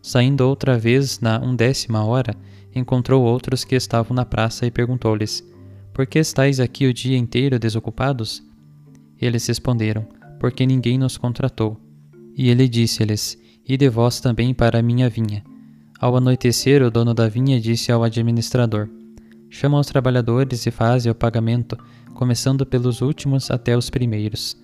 Saindo 0.00 0.48
outra 0.48 0.78
vez 0.78 1.20
na 1.20 1.38
undécima 1.38 2.02
hora, 2.02 2.34
encontrou 2.74 3.22
outros 3.22 3.62
que 3.62 3.74
estavam 3.74 4.14
na 4.14 4.24
praça 4.24 4.66
e 4.66 4.70
perguntou-lhes: 4.70 5.44
Por 5.92 6.06
que 6.06 6.18
estáis 6.18 6.60
aqui 6.60 6.86
o 6.86 6.94
dia 6.94 7.16
inteiro 7.16 7.58
desocupados? 7.58 8.42
Eles 9.20 9.46
responderam: 9.46 10.06
Porque 10.40 10.66
ninguém 10.66 10.96
nos 10.96 11.18
contratou. 11.18 11.78
E 12.34 12.48
ele 12.48 12.68
disse-lhes: 12.68 13.38
Ide 13.68 13.88
vós 13.88 14.20
também 14.20 14.54
para 14.54 14.78
a 14.78 14.82
minha 14.82 15.10
vinha. 15.10 15.44
Ao 16.00 16.16
anoitecer, 16.16 16.82
o 16.82 16.90
dono 16.90 17.12
da 17.12 17.28
vinha 17.28 17.60
disse 17.60 17.92
ao 17.92 18.02
administrador: 18.02 18.88
Chama 19.48 19.78
os 19.78 19.86
trabalhadores 19.86 20.66
e 20.66 20.70
faze 20.70 21.08
o 21.08 21.14
pagamento, 21.14 21.78
começando 22.14 22.66
pelos 22.66 23.00
últimos 23.00 23.50
até 23.50 23.76
os 23.76 23.90
primeiros. 23.90 24.56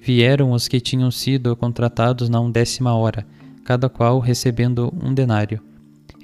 Vieram 0.00 0.52
os 0.52 0.68
que 0.68 0.80
tinham 0.80 1.10
sido 1.10 1.54
contratados 1.56 2.28
na 2.28 2.40
undécima 2.40 2.94
hora, 2.94 3.26
cada 3.64 3.88
qual 3.88 4.18
recebendo 4.20 4.92
um 5.02 5.12
denário. 5.12 5.60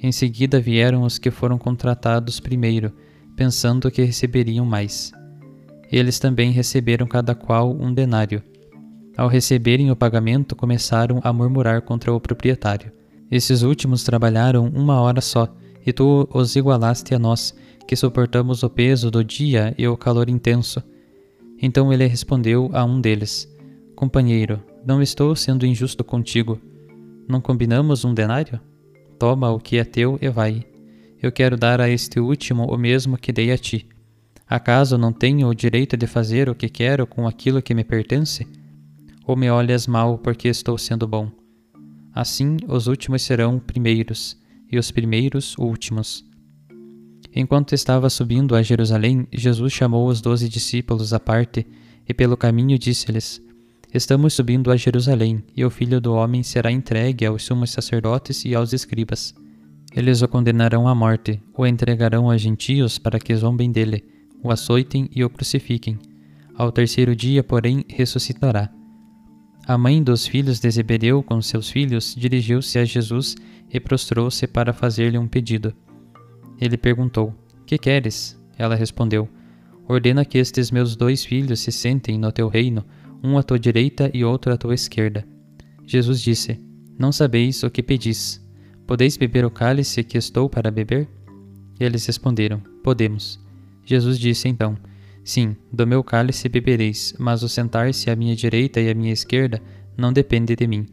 Em 0.01 0.11
seguida 0.11 0.59
vieram 0.59 1.03
os 1.03 1.17
que 1.17 1.31
foram 1.31 1.57
contratados 1.57 2.39
primeiro, 2.39 2.91
pensando 3.35 3.91
que 3.91 4.03
receberiam 4.03 4.65
mais. 4.65 5.11
Eles 5.91 6.19
também 6.19 6.51
receberam 6.51 7.07
cada 7.07 7.35
qual 7.35 7.71
um 7.71 7.93
denário. 7.93 8.41
Ao 9.17 9.27
receberem 9.27 9.91
o 9.91 9.95
pagamento, 9.95 10.55
começaram 10.55 11.19
a 11.23 11.31
murmurar 11.31 11.81
contra 11.81 12.11
o 12.11 12.19
proprietário. 12.19 12.91
Esses 13.31 13.61
últimos 13.61 14.03
trabalharam 14.03 14.67
uma 14.67 14.99
hora 14.99 15.21
só, 15.21 15.47
e 15.85 15.93
tu 15.93 16.27
os 16.33 16.55
igualaste 16.55 17.13
a 17.13 17.19
nós, 17.19 17.53
que 17.87 17.95
suportamos 17.95 18.63
o 18.63 18.69
peso 18.69 19.11
do 19.11 19.23
dia 19.23 19.75
e 19.77 19.87
o 19.87 19.95
calor 19.95 20.29
intenso. 20.29 20.81
Então 21.61 21.93
ele 21.93 22.07
respondeu 22.07 22.69
a 22.73 22.83
um 22.83 22.99
deles: 22.99 23.47
Companheiro, 23.95 24.61
não 24.85 25.01
estou 25.01 25.35
sendo 25.35 25.65
injusto 25.65 26.03
contigo. 26.03 26.59
Não 27.27 27.39
combinamos 27.41 28.03
um 28.05 28.13
denário? 28.13 28.59
Toma 29.17 29.51
o 29.51 29.59
que 29.59 29.77
é 29.77 29.83
teu 29.83 30.17
e 30.21 30.29
vai. 30.29 30.63
Eu 31.21 31.31
quero 31.31 31.57
dar 31.57 31.79
a 31.81 31.89
este 31.89 32.19
último 32.19 32.65
o 32.65 32.77
mesmo 32.77 33.17
que 33.17 33.31
dei 33.31 33.51
a 33.51 33.57
ti. 33.57 33.87
Acaso 34.47 34.97
não 34.97 35.11
tenho 35.11 35.47
o 35.47 35.55
direito 35.55 35.97
de 35.97 36.05
fazer 36.05 36.49
o 36.49 36.55
que 36.55 36.69
quero 36.69 37.07
com 37.07 37.27
aquilo 37.27 37.61
que 37.61 37.73
me 37.73 37.83
pertence? 37.83 38.47
Ou 39.25 39.35
me 39.35 39.49
olhas 39.49 39.87
mal 39.87 40.19
porque 40.19 40.47
estou 40.47 40.77
sendo 40.77 41.07
bom? 41.07 41.31
Assim, 42.13 42.57
os 42.67 42.85
últimos 42.85 43.23
serão 43.23 43.57
primeiros, 43.57 44.37
e 44.71 44.77
os 44.77 44.91
primeiros 44.91 45.57
últimos. 45.57 46.25
Enquanto 47.35 47.73
estava 47.73 48.09
subindo 48.09 48.55
a 48.55 48.61
Jerusalém, 48.61 49.27
Jesus 49.31 49.73
chamou 49.73 50.07
os 50.07 50.21
doze 50.21 50.47
discípulos 50.47 51.13
à 51.13 51.19
parte 51.19 51.67
e 52.07 52.13
pelo 52.13 52.37
caminho 52.37 52.77
disse-lhes: 52.77 53.41
Estamos 53.93 54.33
subindo 54.33 54.71
a 54.71 54.77
Jerusalém, 54.77 55.43
e 55.55 55.63
o 55.65 55.69
filho 55.69 55.99
do 55.99 56.13
homem 56.13 56.43
será 56.43 56.71
entregue 56.71 57.25
aos 57.25 57.43
sumos 57.43 57.71
sacerdotes 57.71 58.45
e 58.45 58.53
aos 58.55 58.73
escribas. 58.73 59.33
Eles 59.95 60.21
o 60.21 60.27
condenarão 60.27 60.87
à 60.87 60.93
morte, 60.93 61.41
o 61.57 61.65
entregarão 61.65 62.29
aos 62.29 62.41
gentios 62.41 62.97
para 62.97 63.19
que 63.19 63.35
zombem 63.35 63.71
dele, 63.71 64.03
o 64.43 64.51
açoitem 64.51 65.09
e 65.15 65.23
o 65.23 65.29
crucifiquem. 65.29 65.97
Ao 66.55 66.71
terceiro 66.71 67.15
dia, 67.15 67.43
porém, 67.43 67.85
ressuscitará. 67.87 68.69
A 69.67 69.79
mãe 69.79 70.03
dos 70.03 70.27
filhos 70.27 70.59
de 70.59 70.69
Zebedeu 70.69 71.23
com 71.23 71.41
seus 71.41 71.71
filhos 71.71 72.13
dirigiu-se 72.15 72.77
a 72.77 72.85
Jesus 72.85 73.35
e 73.67 73.79
prostrou-se 73.79 74.45
para 74.45 74.71
fazer-lhe 74.71 75.17
um 75.17 75.27
pedido. 75.27 75.73
Ele 76.61 76.77
perguntou: 76.77 77.33
Que 77.65 77.79
queres? 77.79 78.39
Ela 78.59 78.75
respondeu: 78.75 79.27
Ordena 79.87 80.23
que 80.23 80.37
estes 80.37 80.69
meus 80.69 80.95
dois 80.95 81.25
filhos 81.25 81.61
se 81.61 81.71
sentem 81.71 82.15
no 82.15 82.31
teu 82.31 82.47
reino, 82.47 82.85
um 83.23 83.39
à 83.39 83.43
tua 83.43 83.57
direita 83.57 84.11
e 84.13 84.23
outro 84.23 84.53
à 84.53 84.57
tua 84.57 84.75
esquerda. 84.75 85.27
Jesus 85.83 86.21
disse: 86.21 86.59
Não 86.99 87.11
sabeis 87.11 87.63
o 87.63 87.71
que 87.71 87.81
pedis. 87.81 88.39
Podeis 88.85 89.17
beber 89.17 89.45
o 89.45 89.49
cálice 89.49 90.03
que 90.03 90.19
estou 90.19 90.47
para 90.47 90.69
beber? 90.69 91.09
Eles 91.79 92.05
responderam: 92.05 92.61
Podemos. 92.83 93.39
Jesus 93.83 94.19
disse 94.19 94.47
então: 94.47 94.77
Sim, 95.25 95.55
do 95.73 95.87
meu 95.87 96.03
cálice 96.03 96.47
bebereis, 96.47 97.15
mas 97.17 97.41
o 97.41 97.49
sentar-se 97.49 98.11
à 98.11 98.15
minha 98.15 98.35
direita 98.35 98.79
e 98.79 98.91
à 98.91 98.93
minha 98.93 99.11
esquerda 99.11 99.59
não 99.97 100.13
depende 100.13 100.55
de 100.55 100.67
mim. 100.67 100.85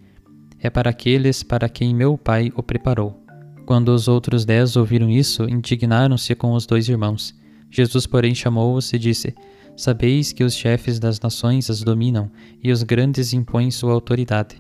É 0.59 0.71
para 0.71 0.89
aqueles 0.89 1.43
para 1.43 1.69
quem 1.69 1.95
meu 1.95 2.17
Pai 2.17 2.51
o 2.57 2.63
preparou. 2.63 3.23
Quando 3.67 3.91
os 3.91 4.09
outros 4.09 4.47
dez 4.47 4.75
ouviram 4.75 5.11
isso, 5.11 5.45
indignaram-se 5.45 6.35
com 6.35 6.55
os 6.55 6.65
dois 6.65 6.89
irmãos. 6.89 7.35
Jesus, 7.71 8.07
porém, 8.07 8.35
chamou-os 8.35 8.91
e 8.95 8.99
disse: 8.99 9.35
Sabeis 9.77 10.33
que 10.33 10.45
os 10.45 10.55
chefes 10.55 10.99
das 10.99 11.21
nações 11.21 11.69
as 11.69 11.83
dominam, 11.83 12.31
e 12.65 12.73
os 12.73 12.83
grandes 12.83 13.35
impõem 13.35 13.71
sua 13.71 13.93
autoridade. 13.93 14.57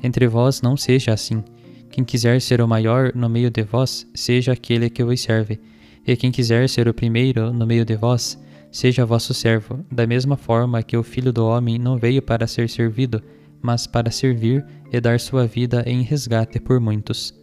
Entre 0.00 0.28
vós 0.28 0.62
não 0.62 0.76
seja 0.76 1.12
assim. 1.12 1.42
Quem 1.90 2.04
quiser 2.04 2.40
ser 2.40 2.60
o 2.60 2.68
maior 2.68 3.12
no 3.16 3.28
meio 3.28 3.50
de 3.50 3.64
vós, 3.64 4.06
seja 4.14 4.52
aquele 4.52 4.88
que 4.88 5.02
vos 5.02 5.20
serve. 5.20 5.60
E 6.06 6.16
quem 6.16 6.30
quiser 6.30 6.68
ser 6.68 6.86
o 6.86 6.94
primeiro 6.94 7.52
no 7.52 7.66
meio 7.66 7.84
de 7.84 7.96
vós, 7.96 8.38
seja 8.70 9.04
vosso 9.04 9.32
servo, 9.32 9.84
da 9.90 10.06
mesma 10.06 10.36
forma 10.36 10.82
que 10.82 10.96
o 10.96 11.02
Filho 11.02 11.32
do 11.32 11.46
Homem 11.46 11.78
não 11.78 11.96
veio 11.96 12.22
para 12.22 12.46
ser 12.46 12.68
servido, 12.68 13.22
mas 13.60 13.86
para 13.86 14.10
servir 14.10 14.64
e 14.92 15.00
dar 15.00 15.18
sua 15.18 15.46
vida 15.46 15.82
em 15.86 16.02
resgate 16.02 16.60
por 16.60 16.80
muitos. 16.80 17.34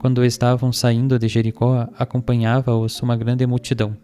Quando 0.00 0.24
estavam 0.24 0.72
saindo 0.72 1.18
de 1.18 1.28
Jericó, 1.28 1.88
acompanhava-os 1.98 3.00
uma 3.00 3.16
grande 3.16 3.46
multidão. 3.46 3.96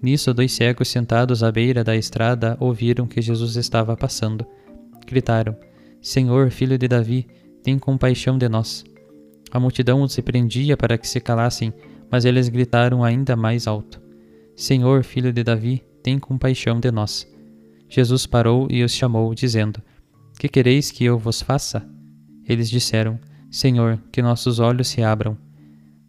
Nisso, 0.00 0.32
dois 0.34 0.52
cegos 0.52 0.88
sentados 0.88 1.42
à 1.42 1.52
beira 1.52 1.84
da 1.84 1.94
estrada 1.96 2.56
ouviram 2.60 3.06
que 3.06 3.22
Jesus 3.22 3.56
estava 3.56 3.96
passando. 3.96 4.46
Gritaram: 5.06 5.56
Senhor, 6.00 6.50
filho 6.50 6.78
de 6.78 6.88
Davi, 6.88 7.26
tem 7.62 7.78
compaixão 7.78 8.36
de 8.36 8.48
nós. 8.48 8.84
A 9.50 9.60
multidão 9.60 10.02
os 10.02 10.14
repreendia 10.14 10.76
para 10.76 10.98
que 10.98 11.06
se 11.06 11.20
calassem, 11.20 11.72
mas 12.10 12.24
eles 12.24 12.48
gritaram 12.48 13.04
ainda 13.04 13.36
mais 13.36 13.66
alto: 13.66 14.00
Senhor, 14.56 15.02
filho 15.02 15.32
de 15.32 15.42
Davi, 15.42 15.82
tem 16.02 16.18
compaixão 16.18 16.78
de 16.78 16.90
nós. 16.92 17.26
Jesus 17.88 18.26
parou 18.26 18.68
e 18.70 18.84
os 18.84 18.92
chamou, 18.92 19.34
dizendo: 19.34 19.82
Que 20.38 20.48
quereis 20.48 20.90
que 20.90 21.04
eu 21.04 21.18
vos 21.18 21.42
faça? 21.42 21.88
Eles 22.48 22.70
disseram: 22.70 23.18
Senhor, 23.50 23.98
que 24.12 24.22
nossos 24.22 24.58
olhos 24.60 24.88
se 24.88 25.02
abram. 25.02 25.36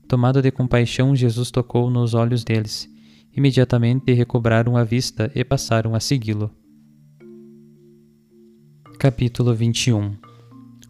Tomado 0.07 0.41
de 0.41 0.51
compaixão, 0.51 1.15
Jesus 1.15 1.49
tocou 1.49 1.89
nos 1.89 2.13
olhos 2.13 2.43
deles. 2.43 2.87
Imediatamente 3.35 4.13
recobraram 4.13 4.77
a 4.77 4.83
vista 4.83 5.31
e 5.33 5.43
passaram 5.43 5.95
a 5.95 5.99
segui-lo. 5.99 6.51
Capítulo 8.99 9.53
21 9.53 10.15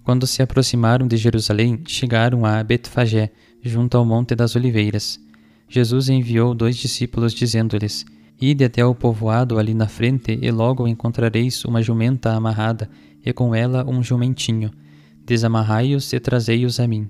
Quando 0.04 0.28
se 0.28 0.42
aproximaram 0.42 1.08
de 1.08 1.18
Jerusalém, 1.18 1.84
chegaram 1.88 2.46
a 2.46 2.62
Betfagé, 2.64 3.32
junto 3.62 3.98
ao 3.98 4.06
Monte 4.06 4.36
das 4.36 4.56
Oliveiras. 4.56 5.20
Jesus 5.68 6.10
enviou 6.10 6.54
dois 6.54 6.76
discípulos, 6.78 7.34
dizendo-lhes: 7.34 8.06
Ide 8.40 8.66
até 8.66 8.86
o 8.86 8.94
povoado 8.94 9.58
ali 9.58 9.74
na 9.74 9.88
frente, 9.88 10.38
e 10.42 10.52
logo 10.52 10.88
encontrareis 10.88 11.64
uma 11.66 11.82
jumenta 11.82 12.32
amarrada, 12.32 12.90
e 13.26 13.32
com 13.34 13.56
ela 13.56 13.86
um 13.90 14.04
jumentinho. 14.04 14.72
Desamarrai-os 15.26 16.14
e 16.14 16.20
trazei-os 16.20 16.80
a 16.80 16.88
mim. 16.88 17.10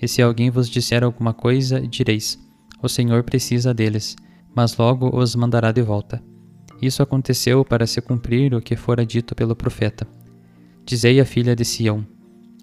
E 0.00 0.06
se 0.06 0.22
alguém 0.22 0.50
vos 0.50 0.68
disser 0.68 1.02
alguma 1.02 1.34
coisa, 1.34 1.80
direis: 1.80 2.38
O 2.82 2.88
Senhor 2.88 3.24
precisa 3.24 3.74
deles, 3.74 4.14
mas 4.54 4.76
logo 4.76 5.16
os 5.16 5.34
mandará 5.34 5.72
de 5.72 5.82
volta. 5.82 6.22
Isso 6.80 7.02
aconteceu 7.02 7.64
para 7.64 7.86
se 7.86 8.00
cumprir 8.00 8.54
o 8.54 8.60
que 8.60 8.76
fora 8.76 9.04
dito 9.04 9.34
pelo 9.34 9.56
profeta. 9.56 10.06
Dizei 10.84 11.18
à 11.18 11.24
filha 11.24 11.56
de 11.56 11.64
Sião: 11.64 12.06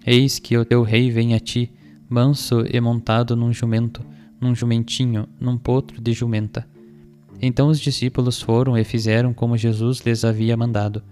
Eis 0.06 0.38
que 0.38 0.56
o 0.56 0.64
teu 0.64 0.82
rei 0.82 1.10
vem 1.10 1.34
a 1.34 1.40
ti, 1.40 1.70
manso 2.08 2.64
e 2.72 2.80
montado 2.80 3.36
num 3.36 3.52
jumento, 3.52 4.02
num 4.40 4.54
jumentinho, 4.54 5.28
num 5.40 5.56
potro 5.56 6.00
de 6.00 6.12
jumenta. 6.12 6.66
Então 7.40 7.68
os 7.68 7.80
discípulos 7.80 8.40
foram 8.40 8.76
e 8.76 8.84
fizeram 8.84 9.34
como 9.34 9.56
Jesus 9.56 10.00
lhes 10.00 10.24
havia 10.24 10.56
mandado. 10.56 11.02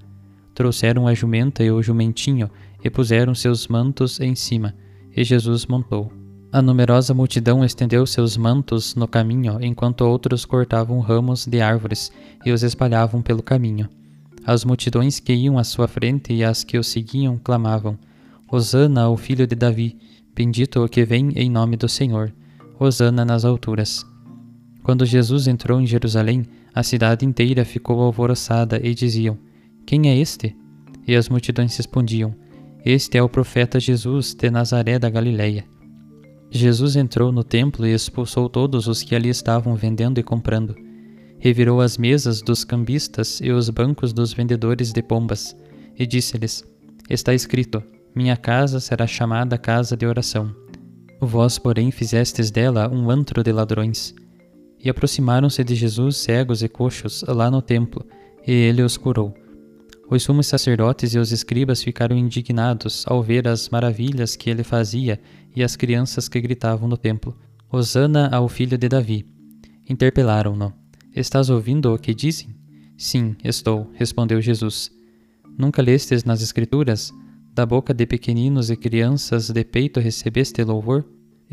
Trouxeram 0.55 1.07
a 1.07 1.15
jumenta 1.15 1.63
e 1.63 1.71
o 1.71 1.83
jumentinho 1.83 2.51
e 2.83 2.89
puseram 2.89 3.35
seus 3.35 3.67
mantos 3.67 4.21
em 4.21 4.35
cima, 4.35 4.75
e 5.15 5.25
Jesus 5.25 5.67
montou. 5.67 6.13
A 6.53 6.63
numerosa 6.63 7.13
multidão 7.13 7.65
estendeu 7.65 8.07
seus 8.07 8.37
mantos 8.37 8.95
no 8.95 9.09
caminho, 9.09 9.59
enquanto 9.61 10.03
outros 10.03 10.45
cortavam 10.45 11.01
ramos 11.01 11.47
de 11.47 11.61
árvores 11.61 12.13
e 12.47 12.53
os 12.53 12.63
espalhavam 12.63 13.21
pelo 13.21 13.43
caminho. 13.43 13.89
As 14.47 14.65
multidões 14.65 15.19
que 15.19 15.33
iam 15.33 15.59
à 15.59 15.65
sua 15.65 15.89
frente 15.89 16.33
e 16.33 16.45
as 16.45 16.63
que 16.63 16.79
o 16.79 16.85
seguiam 16.85 17.39
clamavam: 17.43 17.99
Hosana 18.49 19.03
ao 19.03 19.17
filho 19.17 19.47
de 19.49 19.57
Davi, 19.57 19.99
bendito 20.33 20.85
o 20.85 20.89
que 20.89 21.05
vem 21.05 21.33
em 21.35 21.51
nome 21.51 21.77
do 21.77 21.89
Senhor. 21.89 22.33
Hosana 22.79 23.25
nas 23.25 23.45
alturas. 23.45 24.05
Quando 24.83 25.07
Jesus 25.07 25.47
entrou 25.47 25.81
em 25.81 25.87
Jerusalém, 25.87 26.45
a 26.75 26.83
cidade 26.83 27.25
inteira 27.25 27.65
ficou 27.65 28.01
alvoroçada 28.01 28.81
e 28.83 28.95
diziam: 28.95 29.39
Quem 29.87 30.09
é 30.09 30.17
este? 30.17 30.57
E 31.07 31.15
as 31.15 31.29
multidões 31.29 31.77
respondiam: 31.77 32.35
Este 32.85 33.19
é 33.19 33.23
o 33.23 33.29
profeta 33.29 33.81
Jesus 33.81 34.35
de 34.35 34.51
Nazaré 34.51 34.99
da 34.99 35.09
Galileia. 35.09 35.65
Jesus 36.51 36.97
entrou 36.97 37.33
no 37.33 37.43
templo 37.43 37.87
e 37.87 37.93
expulsou 37.93 38.49
todos 38.49 38.87
os 38.87 39.03
que 39.03 39.15
ali 39.15 39.29
estavam 39.29 39.75
vendendo 39.75 40.19
e 40.19 40.23
comprando 40.23 40.75
revirou 41.45 41.83
as 41.83 41.99
mesas 41.99 42.41
dos 42.41 42.65
cambistas 42.65 43.39
e 43.43 43.53
os 43.53 43.69
bancos 43.69 44.15
dos 44.15 44.33
vendedores 44.33 44.95
de 44.95 45.03
pombas, 45.03 45.55
e 45.95 46.07
disse-lhes: 46.07 46.65
Está 47.11 47.35
escrito: 47.35 47.83
Minha 48.15 48.35
casa 48.35 48.81
será 48.81 49.07
chamada 49.07 49.59
casa 49.59 49.95
de 49.95 50.07
oração. 50.07 50.64
Vós, 51.21 51.59
porém, 51.59 51.91
fizestes 51.91 52.51
dela 52.51 52.89
um 52.93 53.11
antro 53.11 53.43
de 53.43 53.53
ladrões. 53.53 54.15
E 54.79 54.91
aproximaram-se 54.91 55.65
de 55.65 55.75
Jesus 55.75 56.19
cegos 56.19 56.63
e 56.63 56.69
coxos 56.69 57.25
lá 57.27 57.51
no 57.51 57.63
templo, 57.63 58.05
e 58.47 58.53
ele 58.53 58.83
os 58.83 58.97
curou. 58.97 59.35
Os 60.11 60.23
sumos 60.23 60.47
sacerdotes 60.47 61.15
e 61.15 61.19
os 61.19 61.33
escribas 61.33 61.83
ficaram 61.83 62.17
indignados 62.17 63.05
ao 63.07 63.23
ver 63.23 63.49
as 63.49 63.71
maravilhas 63.71 64.37
que 64.37 64.51
ele 64.51 64.63
fazia 64.63 65.19
e 65.57 65.63
as 65.63 65.77
crianças 65.77 66.29
que 66.29 66.41
gritavam 66.41 66.87
no 66.87 66.97
templo: 66.97 67.37
Hosana 67.73 68.29
ao 68.29 68.49
filho 68.49 68.77
de 68.77 68.89
Davi. 68.89 69.27
Interpelaram-no. 69.89 70.73
Estás 71.15 71.49
ouvindo 71.49 71.95
o 71.95 71.99
que 71.99 72.15
dizem? 72.15 72.55
Sim, 72.97 73.37
estou, 73.43 73.91
respondeu 73.95 74.41
Jesus. 74.41 74.91
Nunca 75.57 75.81
lestes 75.81 76.25
nas 76.25 76.43
Escrituras? 76.43 77.13
Da 77.53 77.65
boca 77.65 77.95
de 77.95 78.05
pequeninos 78.05 78.69
e 78.69 78.77
crianças 78.77 79.49
de 79.49 79.65
peito 79.65 80.01
recebeste 80.01 80.63
louvor? 80.65 81.05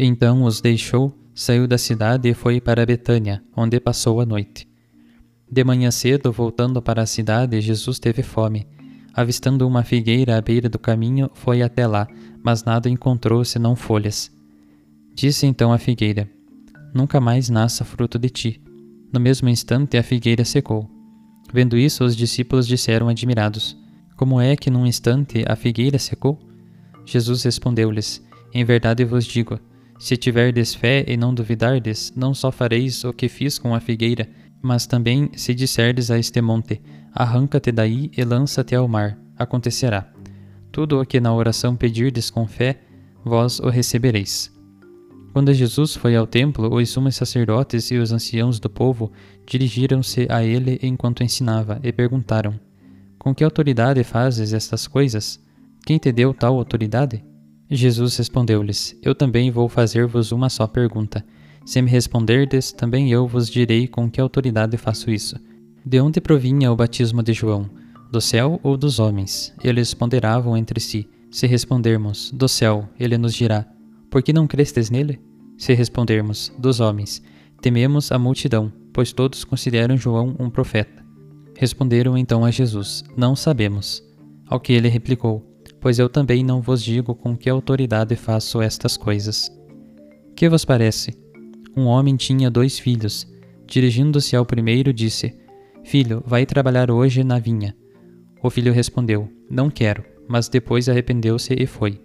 Então 0.03 0.45
os 0.45 0.61
deixou, 0.61 1.15
saiu 1.31 1.67
da 1.67 1.77
cidade 1.77 2.27
e 2.27 2.33
foi 2.33 2.59
para 2.59 2.83
Betânia, 2.87 3.43
onde 3.55 3.79
passou 3.79 4.19
a 4.19 4.25
noite. 4.25 4.67
De 5.47 5.63
manhã 5.63 5.91
cedo, 5.91 6.31
voltando 6.31 6.81
para 6.81 7.03
a 7.03 7.05
cidade, 7.05 7.61
Jesus 7.61 7.99
teve 7.99 8.23
fome. 8.23 8.65
Avistando 9.13 9.67
uma 9.67 9.83
figueira 9.83 10.35
à 10.35 10.41
beira 10.41 10.67
do 10.67 10.79
caminho, 10.79 11.29
foi 11.35 11.61
até 11.61 11.85
lá, 11.85 12.07
mas 12.43 12.63
nada 12.63 12.89
encontrou 12.89 13.45
senão 13.45 13.75
folhas. 13.75 14.35
Disse 15.13 15.45
então 15.45 15.71
a 15.71 15.77
figueira: 15.77 16.27
Nunca 16.95 17.21
mais 17.21 17.47
nasça 17.47 17.85
fruto 17.85 18.17
de 18.17 18.29
ti. 18.31 18.61
No 19.13 19.19
mesmo 19.19 19.49
instante, 19.49 19.97
a 19.97 20.03
figueira 20.03 20.43
secou. 20.43 20.89
Vendo 21.53 21.77
isso, 21.77 22.03
os 22.03 22.15
discípulos 22.15 22.65
disseram 22.65 23.07
admirados: 23.07 23.77
Como 24.17 24.41
é 24.41 24.55
que 24.55 24.71
num 24.71 24.87
instante 24.87 25.45
a 25.47 25.55
figueira 25.55 25.99
secou? 25.99 26.39
Jesus 27.05 27.43
respondeu-lhes: 27.43 28.19
Em 28.51 28.65
verdade 28.65 29.05
vos 29.05 29.25
digo: 29.25 29.59
se 30.01 30.17
tiverdes 30.17 30.73
fé 30.73 31.05
e 31.07 31.15
não 31.15 31.31
duvidardes, 31.31 32.11
não 32.15 32.33
só 32.33 32.51
fareis 32.51 33.03
o 33.03 33.13
que 33.13 33.29
fiz 33.29 33.59
com 33.59 33.75
a 33.75 33.79
figueira, 33.79 34.27
mas 34.59 34.87
também 34.87 35.29
se 35.35 35.53
disserdes 35.53 36.09
a 36.09 36.17
este 36.17 36.41
monte: 36.41 36.81
Arranca-te 37.13 37.71
daí 37.71 38.09
e 38.17 38.23
lança-te 38.23 38.73
ao 38.73 38.87
mar, 38.87 39.15
acontecerá. 39.37 40.11
Tudo 40.71 40.99
o 40.99 41.05
que 41.05 41.19
na 41.19 41.31
oração 41.31 41.75
pedirdes 41.75 42.31
com 42.31 42.47
fé, 42.47 42.81
vós 43.23 43.59
o 43.59 43.69
recebereis. 43.69 44.51
Quando 45.33 45.53
Jesus 45.53 45.95
foi 45.95 46.15
ao 46.15 46.25
templo, 46.25 46.73
os 46.73 46.89
sumos 46.89 47.15
sacerdotes 47.15 47.91
e 47.91 47.97
os 47.97 48.11
anciãos 48.11 48.59
do 48.59 48.71
povo 48.71 49.11
dirigiram-se 49.45 50.25
a 50.31 50.43
ele 50.43 50.79
enquanto 50.81 51.23
ensinava 51.23 51.79
e 51.83 51.91
perguntaram: 51.91 52.59
Com 53.19 53.35
que 53.35 53.43
autoridade 53.43 54.03
fazes 54.03 54.51
estas 54.51 54.87
coisas? 54.87 55.39
Quem 55.85 55.99
te 55.99 56.11
deu 56.11 56.33
tal 56.33 56.57
autoridade? 56.57 57.23
Jesus 57.75 58.17
respondeu-lhes: 58.17 58.97
Eu 59.01 59.15
também 59.15 59.49
vou 59.49 59.69
fazer-vos 59.69 60.31
uma 60.31 60.49
só 60.49 60.67
pergunta. 60.67 61.25
Se 61.65 61.81
me 61.81 61.89
responderdes, 61.89 62.71
também 62.71 63.11
eu 63.11 63.27
vos 63.27 63.49
direi 63.49 63.87
com 63.87 64.09
que 64.09 64.19
autoridade 64.19 64.77
faço 64.77 65.09
isso. 65.09 65.39
De 65.85 65.99
onde 65.99 66.19
provinha 66.19 66.71
o 66.71 66.75
batismo 66.75 67.23
de 67.23 67.33
João? 67.33 67.69
Do 68.11 68.19
céu 68.19 68.59
ou 68.61 68.75
dos 68.75 68.99
homens? 68.99 69.53
Eles 69.63 69.93
ponderavam 69.93 70.57
entre 70.57 70.79
si. 70.79 71.07
Se 71.29 71.47
respondermos, 71.47 72.29
do 72.31 72.47
céu, 72.47 72.89
ele 72.99 73.17
nos 73.17 73.33
dirá: 73.33 73.65
por 74.11 74.21
que 74.21 74.33
não 74.33 74.45
crestes 74.45 74.89
nele? 74.89 75.21
Se 75.57 75.73
respondermos, 75.73 76.51
dos 76.59 76.81
homens, 76.81 77.23
tememos 77.61 78.11
a 78.11 78.19
multidão, 78.19 78.69
pois 78.91 79.13
todos 79.13 79.45
consideram 79.45 79.95
João 79.95 80.35
um 80.37 80.49
profeta. 80.49 81.01
Responderam 81.55 82.17
então 82.17 82.43
a 82.43 82.51
Jesus: 82.51 83.05
Não 83.15 83.37
sabemos. 83.37 84.03
Ao 84.45 84.59
que 84.59 84.73
ele 84.73 84.89
replicou: 84.89 85.50
Pois 85.81 85.97
eu 85.97 86.07
também 86.07 86.43
não 86.43 86.61
vos 86.61 86.83
digo 86.83 87.15
com 87.15 87.35
que 87.35 87.49
autoridade 87.49 88.15
faço 88.15 88.61
estas 88.61 88.95
coisas. 88.95 89.51
Que 90.35 90.47
vos 90.47 90.63
parece? 90.63 91.17
Um 91.75 91.85
homem 91.85 92.15
tinha 92.15 92.51
dois 92.51 92.77
filhos. 92.77 93.27
Dirigindo-se 93.65 94.35
ao 94.35 94.45
primeiro, 94.45 94.93
disse: 94.93 95.35
Filho, 95.83 96.23
vai 96.25 96.45
trabalhar 96.45 96.91
hoje 96.91 97.23
na 97.23 97.39
vinha. 97.39 97.75
O 98.43 98.49
filho 98.49 98.71
respondeu: 98.71 99.27
Não 99.49 99.69
quero, 99.69 100.05
mas 100.27 100.47
depois 100.47 100.87
arrependeu-se 100.87 101.53
e 101.53 101.65
foi. 101.65 101.99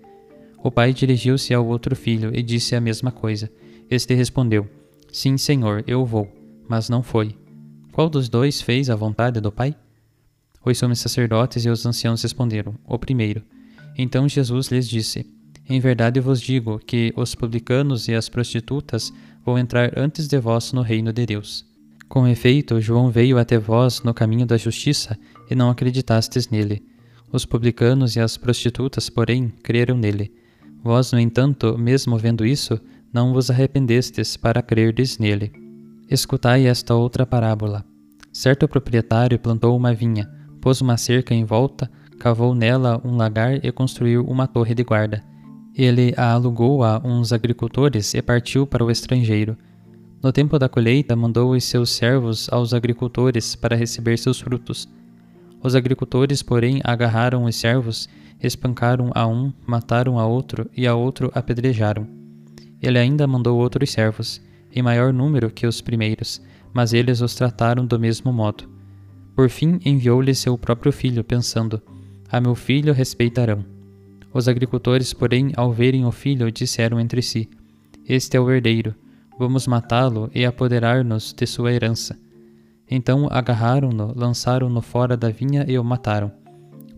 O 0.64 0.70
pai 0.70 0.92
dirigiu-se 0.92 1.52
ao 1.52 1.66
outro 1.66 1.94
filho 1.94 2.34
e 2.34 2.42
disse 2.42 2.74
a 2.74 2.80
mesma 2.80 3.12
coisa. 3.12 3.50
Este 3.90 4.14
respondeu: 4.14 4.66
Sim, 5.12 5.36
senhor, 5.36 5.84
eu 5.86 6.04
vou. 6.04 6.28
Mas 6.68 6.88
não 6.88 7.02
foi. 7.02 7.36
Qual 7.92 8.08
dos 8.08 8.28
dois 8.28 8.60
fez 8.60 8.90
a 8.90 8.96
vontade 8.96 9.40
do 9.40 9.52
pai? 9.52 9.76
Os 10.64 10.78
sumos 10.78 10.98
sacerdotes 10.98 11.64
e 11.64 11.68
os 11.68 11.84
anciãos 11.84 12.22
responderam: 12.22 12.74
O 12.86 12.98
primeiro. 12.98 13.42
Então 13.96 14.28
Jesus 14.28 14.68
lhes 14.68 14.88
disse: 14.88 15.26
Em 15.68 15.80
verdade 15.80 16.20
vos 16.20 16.40
digo 16.40 16.78
que 16.78 17.12
os 17.16 17.34
publicanos 17.34 18.08
e 18.08 18.14
as 18.14 18.28
prostitutas 18.28 19.12
vão 19.44 19.58
entrar 19.58 19.98
antes 19.98 20.28
de 20.28 20.38
vós 20.38 20.72
no 20.72 20.82
reino 20.82 21.12
de 21.12 21.24
Deus. 21.24 21.64
Com 22.08 22.26
efeito, 22.28 22.80
João 22.80 23.10
veio 23.10 23.38
até 23.38 23.58
vós 23.58 24.02
no 24.02 24.14
caminho 24.14 24.46
da 24.46 24.56
justiça 24.56 25.18
e 25.50 25.54
não 25.54 25.70
acreditastes 25.70 26.48
nele. 26.48 26.84
Os 27.32 27.44
publicanos 27.44 28.14
e 28.14 28.20
as 28.20 28.36
prostitutas, 28.36 29.10
porém, 29.10 29.52
creram 29.62 29.96
nele. 29.96 30.32
Vós, 30.82 31.10
no 31.10 31.18
entanto, 31.18 31.76
mesmo 31.76 32.16
vendo 32.16 32.46
isso, 32.46 32.80
não 33.12 33.32
vos 33.32 33.50
arrependestes 33.50 34.36
para 34.36 34.62
crerdes 34.62 35.18
nele. 35.18 35.52
Escutai 36.08 36.66
esta 36.66 36.94
outra 36.94 37.26
parábola. 37.26 37.84
Certo 38.32 38.68
proprietário 38.68 39.38
plantou 39.38 39.76
uma 39.76 39.92
vinha, 39.92 40.30
pôs 40.60 40.80
uma 40.80 40.96
cerca 40.96 41.34
em 41.34 41.44
volta, 41.44 41.90
cavou 42.18 42.54
nela 42.54 43.00
um 43.04 43.16
lagar 43.16 43.64
e 43.64 43.70
construiu 43.72 44.24
uma 44.24 44.46
torre 44.46 44.74
de 44.74 44.82
guarda. 44.82 45.22
Ele 45.74 46.14
a 46.16 46.32
alugou 46.32 46.82
a 46.82 47.00
uns 47.04 47.32
agricultores 47.32 48.14
e 48.14 48.22
partiu 48.22 48.66
para 48.66 48.84
o 48.84 48.90
estrangeiro. 48.90 49.56
No 50.22 50.32
tempo 50.32 50.58
da 50.58 50.68
colheita, 50.68 51.14
mandou 51.14 51.52
os 51.52 51.64
seus 51.64 51.90
servos 51.90 52.48
aos 52.50 52.72
agricultores 52.72 53.54
para 53.54 53.76
receber 53.76 54.16
seus 54.18 54.40
frutos. 54.40 54.88
Os 55.62 55.74
agricultores, 55.74 56.42
porém, 56.42 56.80
agarraram 56.84 57.44
os 57.44 57.56
servos 57.56 58.08
espancaram 58.42 59.10
a 59.14 59.26
um, 59.26 59.52
mataram 59.66 60.18
a 60.18 60.26
outro 60.26 60.68
e 60.76 60.86
a 60.86 60.94
outro 60.94 61.30
apedrejaram. 61.34 62.06
Ele 62.80 62.98
ainda 62.98 63.26
mandou 63.26 63.58
outros 63.58 63.90
servos, 63.90 64.40
em 64.72 64.82
maior 64.82 65.12
número 65.12 65.50
que 65.50 65.66
os 65.66 65.80
primeiros, 65.80 66.42
mas 66.72 66.92
eles 66.92 67.20
os 67.20 67.34
trataram 67.34 67.86
do 67.86 67.98
mesmo 67.98 68.32
modo. 68.32 68.68
Por 69.34 69.48
fim, 69.48 69.80
enviou-lhe 69.84 70.34
seu 70.34 70.56
próprio 70.58 70.92
filho, 70.92 71.24
pensando: 71.24 71.80
A 72.36 72.40
meu 72.40 72.54
filho 72.54 72.92
respeitarão. 72.92 73.64
Os 74.30 74.46
agricultores, 74.46 75.14
porém, 75.14 75.52
ao 75.56 75.72
verem 75.72 76.04
o 76.04 76.12
filho, 76.12 76.52
disseram 76.52 77.00
entre 77.00 77.22
si: 77.22 77.48
Este 78.06 78.36
é 78.36 78.40
o 78.40 78.50
herdeiro. 78.50 78.94
Vamos 79.38 79.66
matá-lo 79.66 80.30
e 80.34 80.44
apoderar-nos 80.44 81.32
de 81.32 81.46
sua 81.46 81.72
herança. 81.72 82.14
Então 82.90 83.26
agarraram-no, 83.30 84.12
lançaram-no 84.14 84.82
fora 84.82 85.16
da 85.16 85.30
vinha 85.30 85.64
e 85.66 85.78
o 85.78 85.82
mataram. 85.82 86.30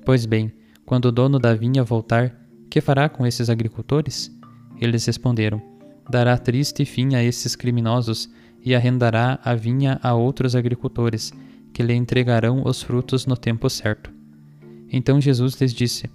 Pois 0.04 0.26
bem, 0.26 0.52
quando 0.84 1.04
o 1.04 1.12
dono 1.12 1.38
da 1.38 1.54
vinha 1.54 1.84
voltar, 1.84 2.34
que 2.68 2.80
fará 2.80 3.08
com 3.08 3.24
esses 3.24 3.48
agricultores? 3.48 4.36
Eles 4.80 5.06
responderam: 5.06 5.62
Dará 6.10 6.36
triste 6.36 6.84
fim 6.84 7.14
a 7.14 7.22
esses 7.22 7.54
criminosos 7.54 8.28
e 8.60 8.74
arrendará 8.74 9.38
a 9.44 9.54
vinha 9.54 10.00
a 10.02 10.14
outros 10.14 10.56
agricultores, 10.56 11.32
que 11.72 11.84
lhe 11.84 11.94
entregarão 11.94 12.64
os 12.66 12.82
frutos 12.82 13.24
no 13.24 13.36
tempo 13.36 13.70
certo. 13.70 14.17
Então 14.90 15.20
Jesus 15.20 15.60
lhes 15.60 15.74
disse: 15.74 16.10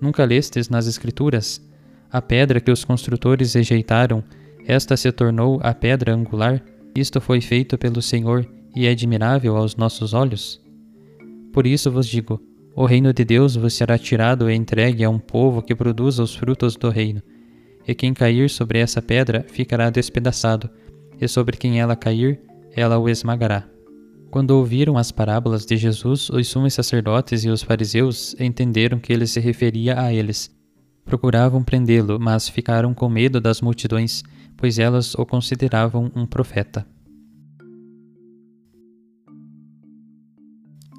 Nunca 0.00 0.24
lestes 0.24 0.68
nas 0.68 0.86
Escrituras? 0.86 1.64
A 2.10 2.22
pedra 2.22 2.60
que 2.60 2.70
os 2.70 2.84
construtores 2.84 3.54
rejeitaram, 3.54 4.22
esta 4.66 4.96
se 4.96 5.10
tornou 5.12 5.60
a 5.62 5.72
pedra 5.74 6.14
angular? 6.14 6.62
Isto 6.94 7.20
foi 7.20 7.40
feito 7.40 7.76
pelo 7.76 8.00
Senhor 8.00 8.46
e 8.74 8.86
é 8.86 8.90
admirável 8.90 9.56
aos 9.56 9.76
nossos 9.76 10.14
olhos? 10.14 10.60
Por 11.52 11.66
isso 11.66 11.90
vos 11.90 12.06
digo: 12.06 12.40
o 12.74 12.84
reino 12.84 13.12
de 13.12 13.24
Deus 13.24 13.56
vos 13.56 13.72
será 13.74 13.96
tirado 13.96 14.50
e 14.50 14.54
entregue 14.54 15.02
a 15.04 15.10
um 15.10 15.18
povo 15.18 15.62
que 15.62 15.74
produza 15.74 16.22
os 16.22 16.34
frutos 16.34 16.76
do 16.76 16.90
reino. 16.90 17.22
E 17.88 17.94
quem 17.94 18.12
cair 18.12 18.50
sobre 18.50 18.80
essa 18.80 19.00
pedra 19.00 19.46
ficará 19.48 19.88
despedaçado, 19.88 20.68
e 21.20 21.26
sobre 21.26 21.56
quem 21.56 21.80
ela 21.80 21.96
cair, 21.96 22.40
ela 22.74 22.98
o 22.98 23.08
esmagará. 23.08 23.75
Quando 24.30 24.50
ouviram 24.50 24.98
as 24.98 25.12
parábolas 25.12 25.64
de 25.64 25.76
Jesus, 25.76 26.28
os 26.30 26.48
sumos 26.48 26.74
sacerdotes 26.74 27.44
e 27.44 27.48
os 27.48 27.62
fariseus 27.62 28.34
entenderam 28.38 28.98
que 28.98 29.12
ele 29.12 29.26
se 29.26 29.40
referia 29.40 30.00
a 30.00 30.12
eles. 30.12 30.50
Procuravam 31.04 31.62
prendê-lo, 31.62 32.18
mas 32.18 32.48
ficaram 32.48 32.92
com 32.92 33.08
medo 33.08 33.40
das 33.40 33.60
multidões, 33.60 34.24
pois 34.56 34.78
elas 34.78 35.14
o 35.14 35.24
consideravam 35.24 36.10
um 36.14 36.26
profeta. 36.26 36.86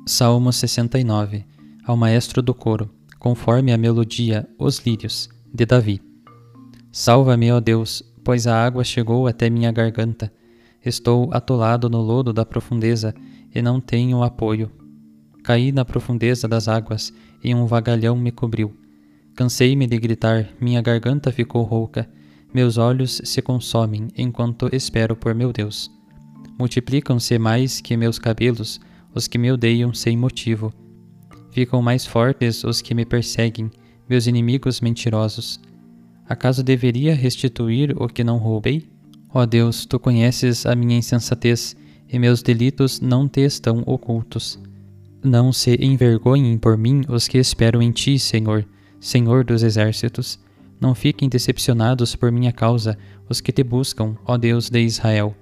Salmo 0.05 0.53
69 0.53 1.45
Ao 1.83 1.97
maestro 1.97 2.41
do 2.41 2.53
coro, 2.53 2.89
conforme 3.19 3.73
a 3.73 3.77
melodia 3.77 4.47
Os 4.57 4.79
Lírios, 4.79 5.29
de 5.53 5.65
Davi. 5.65 6.01
Salva-me, 6.91 7.51
ó 7.51 7.59
Deus, 7.59 8.01
pois 8.23 8.47
a 8.47 8.65
água 8.65 8.85
chegou 8.85 9.27
até 9.27 9.49
minha 9.49 9.71
garganta 9.71 10.31
Estou 10.87 11.27
atolado 11.33 11.89
no 11.89 11.99
lodo 11.99 12.31
da 12.31 12.45
profundeza 12.45 13.13
e 13.53 13.61
não 13.61 13.81
tenho 13.81 14.23
apoio. 14.23 14.71
Caí 15.43 15.69
na 15.69 15.83
profundeza 15.83 16.47
das 16.47 16.69
águas 16.69 17.11
e 17.43 17.53
um 17.53 17.65
vagalhão 17.65 18.15
me 18.15 18.31
cobriu. 18.31 18.73
Cansei-me 19.35 19.85
de 19.85 19.97
gritar, 19.97 20.47
minha 20.61 20.81
garganta 20.81 21.29
ficou 21.29 21.63
rouca, 21.63 22.09
meus 22.53 22.77
olhos 22.77 23.21
se 23.25 23.41
consomem 23.41 24.07
enquanto 24.17 24.73
espero 24.73 25.13
por 25.13 25.35
meu 25.35 25.51
Deus. 25.51 25.91
Multiplicam-se 26.57 27.37
mais 27.37 27.81
que 27.81 27.97
meus 27.97 28.17
cabelos 28.17 28.79
os 29.13 29.27
que 29.27 29.37
me 29.37 29.51
odeiam 29.51 29.93
sem 29.93 30.15
motivo. 30.15 30.73
Ficam 31.51 31.81
mais 31.81 32.05
fortes 32.05 32.63
os 32.63 32.81
que 32.81 32.95
me 32.95 33.03
perseguem, 33.03 33.69
meus 34.09 34.25
inimigos 34.25 34.79
mentirosos. 34.79 35.59
Acaso 36.29 36.63
deveria 36.63 37.13
restituir 37.13 37.93
o 38.01 38.07
que 38.07 38.23
não 38.23 38.37
roubei? 38.37 38.95
Ó 39.33 39.45
Deus, 39.45 39.85
tu 39.85 39.99
conheces 39.99 40.65
a 40.65 40.75
minha 40.75 40.97
insensatez, 40.97 41.75
e 42.09 42.17
meus 42.17 42.41
delitos 42.41 43.01
não 43.01 43.27
te 43.27 43.41
estão 43.41 43.83
ocultos. 43.85 44.59
Não 45.23 45.51
se 45.51 45.75
envergonhem 45.83 46.57
por 46.57 46.77
mim 46.77 47.01
os 47.09 47.27
que 47.27 47.37
esperam 47.37 47.81
em 47.81 47.91
ti, 47.91 48.17
Senhor, 48.17 48.65
Senhor 48.99 49.43
dos 49.43 49.63
exércitos. 49.63 50.39
Não 50.79 50.95
fiquem 50.95 51.27
decepcionados 51.27 52.15
por 52.15 52.31
minha 52.31 52.53
causa 52.53 52.97
os 53.27 53.41
que 53.41 53.51
te 53.51 53.63
buscam, 53.63 54.15
ó 54.25 54.37
Deus 54.37 54.69
de 54.69 54.79
Israel. 54.79 55.35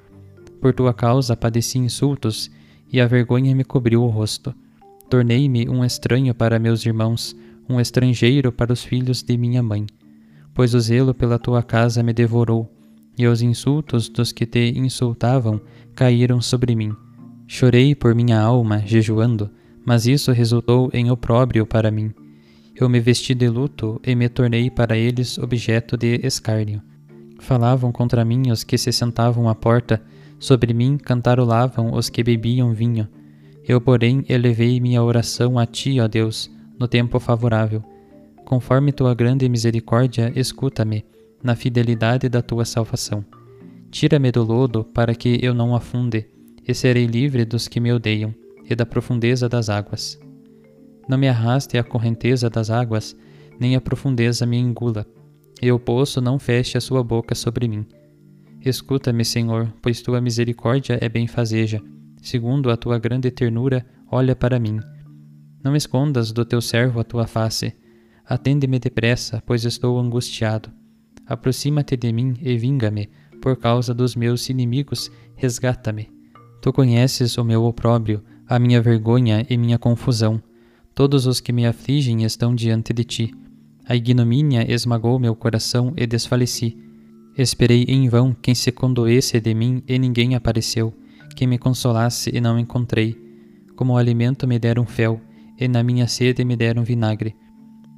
Por 0.60 0.74
tua 0.74 0.93
causa 0.93 1.38
padeci 1.38 1.78
insultos, 1.78 2.50
e 2.91 3.00
a 3.00 3.08
vergonha 3.08 3.54
me 3.54 3.63
cobriu 3.63 4.04
o 4.04 4.08
rosto. 4.08 4.56
Tornei-me 5.10 5.69
um 5.69 5.86
estranho 5.86 6.34
para 6.34 6.58
meus 6.58 6.86
irmãos, 6.86 7.36
um 7.69 7.80
estrangeiro 7.80 8.52
para 8.52 8.74
os 8.74 8.84
filhos 8.84 9.21
de 9.21 9.38
minha 9.38 9.62
mãe. 9.62 9.86
Pois 10.54 10.74
o 10.74 10.80
zelo 10.80 11.13
pela 11.13 11.38
tua 11.38 11.62
casa 11.62 12.02
me 12.02 12.13
devorou, 12.13 12.71
e 13.17 13.28
os 13.28 13.41
insultos 13.41 14.10
dos 14.10 14.32
que 14.32 14.45
te 14.45 14.73
insultavam 14.78 15.60
caíram 15.95 16.41
sobre 16.41 16.75
mim. 16.75 16.93
Chorei 17.47 17.95
por 17.95 18.13
minha 18.15 18.39
alma, 18.39 18.80
jejuando, 18.86 19.49
mas 19.86 20.06
isso 20.06 20.32
resultou 20.32 20.89
em 20.93 21.12
opróbrio 21.12 21.65
para 21.65 21.91
mim. 21.91 22.12
Eu 22.75 22.89
me 22.89 22.99
vesti 22.99 23.34
de 23.34 23.47
luto 23.47 24.01
e 24.06 24.15
me 24.15 24.28
tornei 24.28 24.69
para 24.69 24.97
eles 24.97 25.38
objeto 25.38 25.95
de 25.95 26.19
escárnio. 26.23 26.82
Falavam 27.39 27.91
contra 27.91 28.25
mim 28.25 28.51
os 28.51 28.63
que 28.63 28.78
se 28.78 28.91
sentavam 28.91 29.47
à 29.47 29.56
porta, 29.56 30.01
sobre 30.39 30.73
mim 30.73 30.97
cantarolavam 30.97 31.93
os 31.93 32.10
que 32.10 32.23
bebiam 32.23 32.73
vinho. 32.73 33.08
Eu, 33.67 33.80
porém, 33.80 34.25
elevei 34.28 34.80
minha 34.80 35.01
oração 35.01 35.58
a 35.58 35.65
ti, 35.65 35.99
ó 35.99 36.08
Deus, 36.08 36.51
no 36.78 36.88
tempo 36.88 37.19
favorável. 37.19 37.84
Conforme 38.43 38.91
tua 38.91 39.15
grande 39.15 39.47
misericórdia, 39.47 40.32
escuta-me 40.36 41.06
na 41.45 41.55
fidelidade 41.55 42.27
da 42.27 42.41
tua 42.41 42.65
salvação. 42.65 43.23
Tira-me 43.91 44.31
do 44.31 44.43
lodo 44.43 44.84
para 44.84 45.13
que 45.13 45.38
eu 45.43 45.53
não 45.53 45.75
afunde, 45.75 46.27
e 46.67 46.73
serei 46.73 47.05
livre 47.05 47.45
dos 47.45 47.67
que 47.67 47.79
me 47.79 47.93
odeiam, 47.93 48.34
e 48.67 48.73
da 48.73 48.84
profundeza 48.84 49.47
das 49.47 49.69
águas. 49.69 50.19
Não 51.08 51.19
me 51.19 51.29
arraste 51.29 51.77
a 51.77 51.84
correnteza 51.84 52.49
das 52.49 52.71
águas, 52.71 53.15
nem 53.60 53.75
a 53.75 53.79
profundeza 53.79 54.43
me 54.43 54.58
engula, 54.58 55.05
e 55.62 55.71
o 55.71 55.77
poço 55.77 56.19
não 56.19 56.39
feche 56.39 56.79
a 56.79 56.81
sua 56.81 57.03
boca 57.03 57.36
sobre 57.36 57.67
mim. 57.67 57.86
Escuta-me, 58.60 59.23
Senhor, 59.23 59.71
pois 59.84 60.01
tua 60.01 60.19
misericórdia 60.19 60.97
é 60.99 61.08
benfazeja, 61.08 61.79
segundo 62.23 62.71
a 62.71 62.75
tua 62.75 62.97
grande 62.97 63.29
ternura, 63.29 63.86
olha 64.12 64.36
para 64.36 64.60
mim. 64.60 64.79
Não 65.63 65.75
escondas 65.75 66.31
do 66.31 66.43
teu 66.43 66.60
servo 66.60 66.99
a 66.99 67.03
tua 67.03 67.27
face, 67.27 67.71
atende-me 68.25 68.79
depressa, 68.79 69.43
pois 69.45 69.63
estou 69.63 69.99
angustiado. 69.99 70.73
Aproxima-te 71.27 71.97
de 71.97 72.11
mim 72.13 72.35
e 72.41 72.57
vinga-me, 72.57 73.09
por 73.41 73.57
causa 73.57 73.93
dos 73.93 74.15
meus 74.15 74.49
inimigos, 74.49 75.11
resgata-me. 75.35 76.09
Tu 76.61 76.73
conheces 76.73 77.38
o 77.38 77.43
meu 77.43 77.63
opróbrio, 77.63 78.23
a 78.47 78.57
minha 78.59 78.81
vergonha 78.81 79.45
e 79.49 79.57
minha 79.57 79.77
confusão. 79.77 80.41
Todos 80.93 81.25
os 81.25 81.39
que 81.39 81.51
me 81.51 81.65
afligem 81.65 82.23
estão 82.23 82.55
diante 82.55 82.93
de 82.93 83.03
ti. 83.03 83.33
A 83.88 83.95
ignomínia 83.95 84.65
esmagou 84.71 85.19
meu 85.19 85.35
coração 85.35 85.93
e 85.95 86.07
desfaleci. 86.07 86.77
Esperei 87.38 87.83
em 87.83 88.07
vão 88.07 88.33
quem 88.33 88.55
se 88.55 88.71
condoesse 88.71 89.39
de 89.39 89.53
mim 89.53 89.83
e 89.88 89.99
ninguém 89.99 90.35
apareceu, 90.35 90.93
quem 91.35 91.47
me 91.47 91.57
consolasse 91.57 92.31
e 92.33 92.39
não 92.39 92.57
encontrei. 92.57 93.15
Como 93.75 93.97
alimento 93.97 94.47
me 94.47 94.57
deram 94.57 94.85
fel, 94.85 95.19
e 95.59 95.67
na 95.67 95.83
minha 95.83 96.07
sede 96.07 96.45
me 96.45 96.55
deram 96.55 96.83
vinagre. 96.83 97.35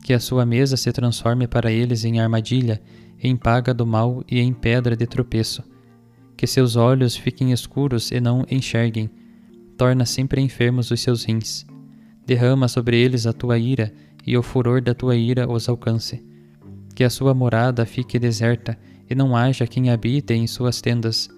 Que 0.04 0.14
a 0.14 0.20
sua 0.20 0.46
mesa 0.46 0.76
se 0.76 0.92
transforme 0.92 1.48
para 1.48 1.72
eles 1.72 2.04
em 2.04 2.20
armadilha 2.20 2.82
em 3.22 3.36
paga 3.36 3.74
do 3.74 3.86
mal 3.86 4.24
e 4.30 4.40
em 4.40 4.54
pedra 4.54 4.96
de 4.96 5.06
tropeço. 5.08 5.64
Que 6.36 6.46
seus 6.46 6.76
olhos 6.76 7.16
fiquem 7.16 7.52
escuros 7.52 8.12
e 8.12 8.20
não 8.20 8.46
enxerguem. 8.50 9.10
Torna 9.76 10.06
sempre 10.06 10.42
enfermos 10.42 10.92
os 10.92 11.02
seus 11.02 11.24
rins. 11.24 11.66
Derrama 12.26 12.68
sobre 12.68 13.00
eles 13.00 13.26
a 13.26 13.34
tua 13.34 13.58
ira, 13.58 13.94
e 14.26 14.38
o 14.38 14.44
furor 14.44 14.82
da 14.82 14.94
tua 14.94 15.16
ira 15.16 15.50
os 15.50 15.70
alcance. 15.70 16.24
Que 16.94 17.04
a 17.04 17.10
sua 17.10 17.34
morada 17.34 17.86
fique 17.86 18.20
deserta, 18.20 18.78
e 19.10 19.16
não 19.16 19.36
haja 19.36 19.66
quem 19.66 19.90
habite 19.90 20.34
em 20.34 20.46
suas 20.46 20.82
tendas. 20.82 21.30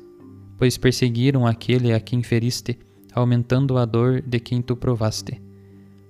Pois 0.57 0.77
perseguiram 0.77 1.45
aquele 1.45 1.93
a 1.93 1.99
quem 1.99 2.23
feriste, 2.23 2.77
aumentando 3.13 3.77
a 3.77 3.85
dor 3.85 4.21
de 4.21 4.39
quem 4.39 4.61
tu 4.61 4.75
provaste. 4.75 5.41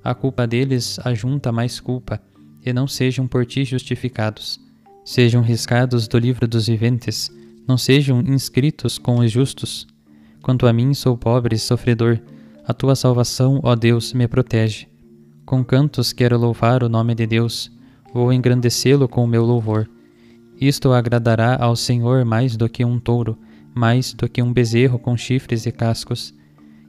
A 0.03 0.15
culpa 0.15 0.47
deles 0.47 0.99
ajunta 1.03 1.51
mais 1.51 1.79
culpa, 1.79 2.21
e 2.65 2.71
não 2.73 2.87
sejam 2.87 3.27
por 3.27 3.45
ti 3.45 3.63
justificados 3.63 4.68
sejam 5.09 5.41
riscados 5.41 6.07
do 6.07 6.19
livro 6.19 6.47
dos 6.47 6.67
viventes, 6.67 7.31
não 7.67 7.79
sejam 7.79 8.21
inscritos 8.21 8.99
com 8.99 9.17
os 9.17 9.31
justos. 9.31 9.87
Quanto 10.39 10.67
a 10.67 10.71
mim, 10.71 10.93
sou 10.93 11.17
pobre 11.17 11.55
e 11.55 11.59
sofredor, 11.59 12.19
a 12.63 12.75
tua 12.75 12.95
salvação, 12.95 13.59
ó 13.63 13.75
Deus, 13.75 14.13
me 14.13 14.27
protege. 14.27 14.87
Com 15.47 15.63
cantos 15.65 16.13
quero 16.13 16.37
louvar 16.37 16.83
o 16.83 16.89
nome 16.89 17.15
de 17.15 17.25
Deus, 17.25 17.71
vou 18.13 18.31
engrandecê-lo 18.31 19.07
com 19.07 19.23
o 19.23 19.27
meu 19.27 19.43
louvor. 19.43 19.89
Isto 20.61 20.93
agradará 20.93 21.57
ao 21.59 21.75
Senhor 21.75 22.23
mais 22.23 22.55
do 22.55 22.69
que 22.69 22.85
um 22.85 22.99
touro, 22.99 23.35
mais 23.73 24.13
do 24.13 24.29
que 24.29 24.43
um 24.43 24.53
bezerro 24.53 24.99
com 24.99 25.17
chifres 25.17 25.65
e 25.65 25.71
cascos. 25.71 26.35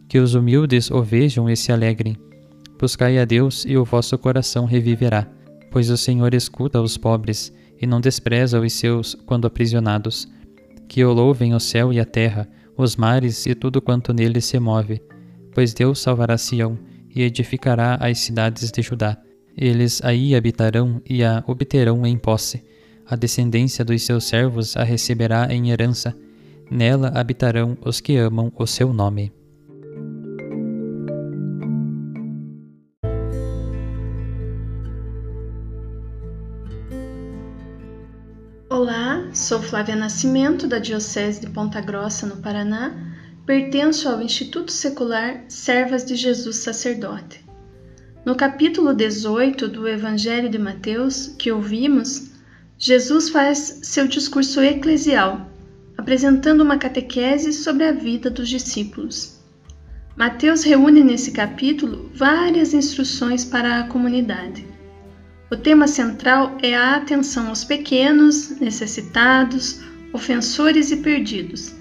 Que 0.06 0.18
os 0.18 0.34
humildes 0.34 0.90
o 0.90 1.02
vejam 1.02 1.48
e 1.48 1.56
se 1.56 1.72
alegrem. 1.72 2.18
Buscai 2.78 3.18
a 3.18 3.24
Deus 3.24 3.64
e 3.64 3.78
o 3.78 3.84
vosso 3.84 4.18
coração 4.18 4.66
reviverá, 4.66 5.26
pois 5.70 5.88
o 5.88 5.96
Senhor 5.96 6.34
escuta 6.34 6.82
os 6.82 6.98
pobres 6.98 7.50
e 7.80 7.86
não 7.86 8.00
despreza 8.00 8.60
os 8.60 8.72
seus 8.72 9.14
quando 9.26 9.46
aprisionados. 9.46 10.28
Que 10.88 11.04
o 11.04 11.12
louvem 11.12 11.54
o 11.54 11.60
céu 11.60 11.92
e 11.92 12.00
a 12.00 12.04
terra, 12.04 12.48
os 12.76 12.96
mares 12.96 13.46
e 13.46 13.54
tudo 13.54 13.80
quanto 13.80 14.12
nele 14.12 14.40
se 14.40 14.58
move, 14.58 15.00
pois 15.54 15.72
Deus 15.72 16.00
salvará 16.00 16.36
Sião 16.36 16.78
e 17.14 17.22
edificará 17.22 17.96
as 18.00 18.18
cidades 18.18 18.70
de 18.70 18.82
Judá. 18.82 19.16
Eles 19.56 20.02
aí 20.04 20.34
habitarão 20.34 21.00
e 21.08 21.24
a 21.24 21.42
obterão 21.46 22.06
em 22.06 22.16
posse. 22.16 22.64
A 23.06 23.16
descendência 23.16 23.84
dos 23.84 24.02
seus 24.02 24.24
servos 24.24 24.76
a 24.76 24.84
receberá 24.84 25.52
em 25.52 25.70
herança. 25.70 26.16
Nela 26.70 27.08
habitarão 27.14 27.76
os 27.84 28.00
que 28.00 28.16
amam 28.16 28.52
o 28.56 28.66
seu 28.66 28.92
nome. 28.92 29.32
Sou 39.50 39.60
Flávia 39.60 39.96
Nascimento, 39.96 40.68
da 40.68 40.78
Diocese 40.78 41.40
de 41.40 41.50
Ponta 41.50 41.80
Grossa, 41.80 42.24
no 42.24 42.36
Paraná. 42.36 42.94
Pertenço 43.44 44.08
ao 44.08 44.22
Instituto 44.22 44.70
Secular 44.70 45.42
Servas 45.48 46.04
de 46.04 46.14
Jesus 46.14 46.58
Sacerdote. 46.58 47.44
No 48.24 48.36
capítulo 48.36 48.94
18 48.94 49.66
do 49.66 49.88
Evangelho 49.88 50.48
de 50.48 50.56
Mateus, 50.56 51.34
que 51.36 51.50
ouvimos, 51.50 52.30
Jesus 52.78 53.28
faz 53.28 53.80
seu 53.82 54.06
discurso 54.06 54.60
eclesial, 54.60 55.50
apresentando 55.98 56.60
uma 56.60 56.78
catequese 56.78 57.52
sobre 57.52 57.82
a 57.82 57.92
vida 57.92 58.30
dos 58.30 58.48
discípulos. 58.48 59.40
Mateus 60.16 60.62
reúne 60.62 61.02
nesse 61.02 61.32
capítulo 61.32 62.08
várias 62.14 62.72
instruções 62.72 63.44
para 63.44 63.80
a 63.80 63.88
comunidade. 63.88 64.64
O 65.50 65.56
tema 65.56 65.88
central 65.88 66.56
é 66.62 66.76
a 66.76 66.94
atenção 66.94 67.48
aos 67.48 67.64
pequenos, 67.64 68.50
necessitados, 68.60 69.80
ofensores 70.12 70.92
e 70.92 70.98
perdidos, 70.98 71.74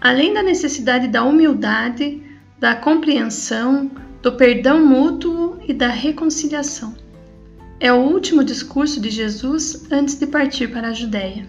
além 0.00 0.34
da 0.34 0.42
necessidade 0.42 1.06
da 1.06 1.22
humildade, 1.22 2.20
da 2.58 2.74
compreensão, 2.74 3.88
do 4.20 4.32
perdão 4.32 4.84
mútuo 4.84 5.60
e 5.64 5.72
da 5.72 5.86
reconciliação. 5.86 6.92
É 7.78 7.92
o 7.92 8.00
último 8.00 8.42
discurso 8.42 9.00
de 9.00 9.10
Jesus 9.10 9.86
antes 9.92 10.16
de 10.18 10.26
partir 10.26 10.72
para 10.72 10.88
a 10.88 10.92
Judéia. 10.92 11.46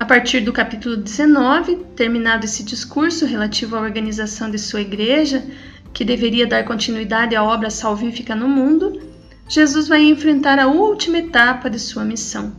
A 0.00 0.04
partir 0.04 0.40
do 0.40 0.52
capítulo 0.52 0.96
19, 0.96 1.76
terminado 1.94 2.44
esse 2.44 2.64
discurso 2.64 3.26
relativo 3.26 3.76
à 3.76 3.80
organização 3.80 4.50
de 4.50 4.58
sua 4.58 4.80
igreja, 4.80 5.44
que 5.92 6.04
deveria 6.04 6.48
dar 6.48 6.64
continuidade 6.64 7.36
à 7.36 7.44
obra 7.44 7.70
salvífica 7.70 8.34
no 8.34 8.48
mundo, 8.48 9.07
Jesus 9.48 9.88
vai 9.88 10.02
enfrentar 10.02 10.58
a 10.58 10.66
última 10.66 11.16
etapa 11.16 11.70
de 11.70 11.78
sua 11.78 12.04
missão, 12.04 12.54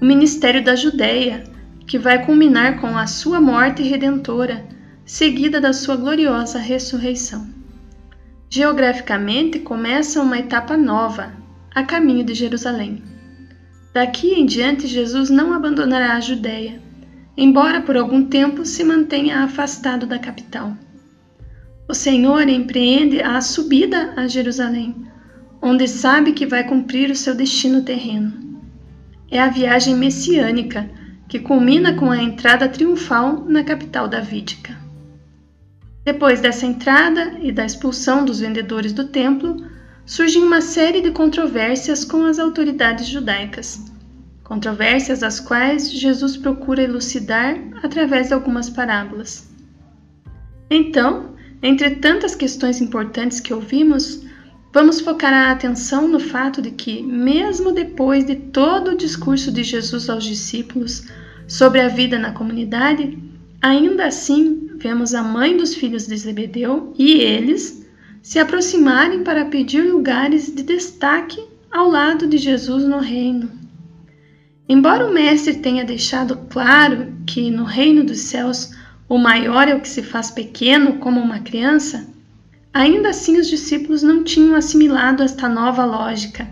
o 0.00 0.04
ministério 0.04 0.62
da 0.62 0.76
Judéia, 0.76 1.42
que 1.88 1.98
vai 1.98 2.24
culminar 2.24 2.80
com 2.80 2.96
a 2.96 3.04
sua 3.08 3.40
morte 3.40 3.82
redentora, 3.82 4.64
seguida 5.04 5.60
da 5.60 5.72
sua 5.72 5.96
gloriosa 5.96 6.60
ressurreição. 6.60 7.48
Geograficamente, 8.48 9.58
começa 9.58 10.22
uma 10.22 10.38
etapa 10.38 10.76
nova, 10.76 11.32
a 11.74 11.82
caminho 11.82 12.24
de 12.24 12.32
Jerusalém. 12.32 13.02
Daqui 13.92 14.34
em 14.34 14.46
diante, 14.46 14.86
Jesus 14.86 15.30
não 15.30 15.52
abandonará 15.52 16.14
a 16.14 16.20
Judéia, 16.20 16.80
embora 17.36 17.82
por 17.82 17.96
algum 17.96 18.24
tempo 18.24 18.64
se 18.64 18.84
mantenha 18.84 19.40
afastado 19.40 20.06
da 20.06 20.20
capital. 20.20 20.76
O 21.88 21.92
Senhor 21.92 22.48
empreende 22.48 23.20
a 23.20 23.40
subida 23.40 24.14
a 24.16 24.28
Jerusalém, 24.28 25.12
onde 25.64 25.88
sabe 25.88 26.32
que 26.32 26.44
vai 26.44 26.62
cumprir 26.62 27.10
o 27.10 27.16
seu 27.16 27.34
destino 27.34 27.82
terreno. 27.82 28.60
É 29.30 29.40
a 29.40 29.48
viagem 29.48 29.96
messiânica 29.96 30.90
que 31.26 31.38
culmina 31.38 31.94
com 31.94 32.10
a 32.10 32.22
entrada 32.22 32.68
triunfal 32.68 33.46
na 33.48 33.64
capital 33.64 34.06
davídica. 34.06 34.76
Depois 36.04 36.42
dessa 36.42 36.66
entrada 36.66 37.38
e 37.40 37.50
da 37.50 37.64
expulsão 37.64 38.26
dos 38.26 38.40
vendedores 38.40 38.92
do 38.92 39.08
templo, 39.08 39.56
surge 40.04 40.36
uma 40.36 40.60
série 40.60 41.00
de 41.00 41.10
controvérsias 41.12 42.04
com 42.04 42.26
as 42.26 42.38
autoridades 42.38 43.06
judaicas, 43.06 43.90
controvérsias 44.42 45.22
as 45.22 45.40
quais 45.40 45.90
Jesus 45.90 46.36
procura 46.36 46.82
elucidar 46.82 47.56
através 47.82 48.28
de 48.28 48.34
algumas 48.34 48.68
parábolas. 48.68 49.48
Então, 50.68 51.34
entre 51.62 51.88
tantas 51.92 52.34
questões 52.34 52.82
importantes 52.82 53.40
que 53.40 53.54
ouvimos, 53.54 54.24
Vamos 54.74 55.00
focar 55.00 55.32
a 55.32 55.52
atenção 55.52 56.08
no 56.08 56.18
fato 56.18 56.60
de 56.60 56.72
que, 56.72 57.00
mesmo 57.00 57.70
depois 57.70 58.26
de 58.26 58.34
todo 58.34 58.90
o 58.90 58.96
discurso 58.96 59.52
de 59.52 59.62
Jesus 59.62 60.10
aos 60.10 60.24
discípulos 60.24 61.04
sobre 61.46 61.80
a 61.80 61.86
vida 61.86 62.18
na 62.18 62.32
comunidade, 62.32 63.16
ainda 63.62 64.06
assim 64.06 64.70
vemos 64.74 65.14
a 65.14 65.22
mãe 65.22 65.56
dos 65.56 65.76
filhos 65.76 66.08
de 66.08 66.16
Zebedeu 66.16 66.92
e 66.98 67.12
eles 67.20 67.86
se 68.20 68.40
aproximarem 68.40 69.22
para 69.22 69.44
pedir 69.44 69.82
lugares 69.82 70.52
de 70.52 70.64
destaque 70.64 71.40
ao 71.70 71.88
lado 71.88 72.26
de 72.26 72.36
Jesus 72.36 72.82
no 72.82 72.98
reino. 72.98 73.48
Embora 74.68 75.06
o 75.06 75.14
Mestre 75.14 75.54
tenha 75.54 75.84
deixado 75.84 76.36
claro 76.50 77.14
que 77.24 77.48
no 77.48 77.62
reino 77.62 78.02
dos 78.02 78.18
céus 78.18 78.72
o 79.08 79.18
maior 79.18 79.68
é 79.68 79.74
o 79.76 79.80
que 79.80 79.88
se 79.88 80.02
faz 80.02 80.32
pequeno 80.32 80.94
como 80.94 81.20
uma 81.20 81.38
criança, 81.38 82.12
Ainda 82.74 83.10
assim, 83.10 83.38
os 83.38 83.46
discípulos 83.46 84.02
não 84.02 84.24
tinham 84.24 84.56
assimilado 84.56 85.22
esta 85.22 85.48
nova 85.48 85.84
lógica 85.84 86.48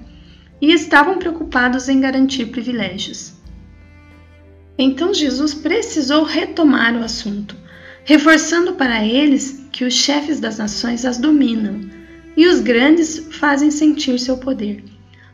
e 0.60 0.72
estavam 0.72 1.18
preocupados 1.18 1.88
em 1.88 2.00
garantir 2.00 2.46
privilégios. 2.46 3.32
Então 4.78 5.12
Jesus 5.12 5.52
precisou 5.52 6.22
retomar 6.22 6.94
o 6.94 7.02
assunto, 7.02 7.56
reforçando 8.04 8.74
para 8.74 9.04
eles 9.04 9.66
que 9.72 9.84
os 9.84 9.94
chefes 9.94 10.38
das 10.38 10.58
nações 10.58 11.04
as 11.04 11.18
dominam 11.18 11.80
e 12.36 12.46
os 12.46 12.60
grandes 12.60 13.26
fazem 13.32 13.72
sentir 13.72 14.16
seu 14.20 14.38
poder. 14.38 14.84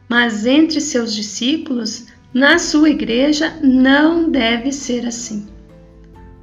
Mas 0.08 0.46
entre 0.46 0.80
seus 0.80 1.14
discípulos, 1.14 2.06
na 2.32 2.58
sua 2.58 2.88
igreja, 2.88 3.58
não 3.62 4.30
deve 4.30 4.72
ser 4.72 5.06
assim. 5.06 5.46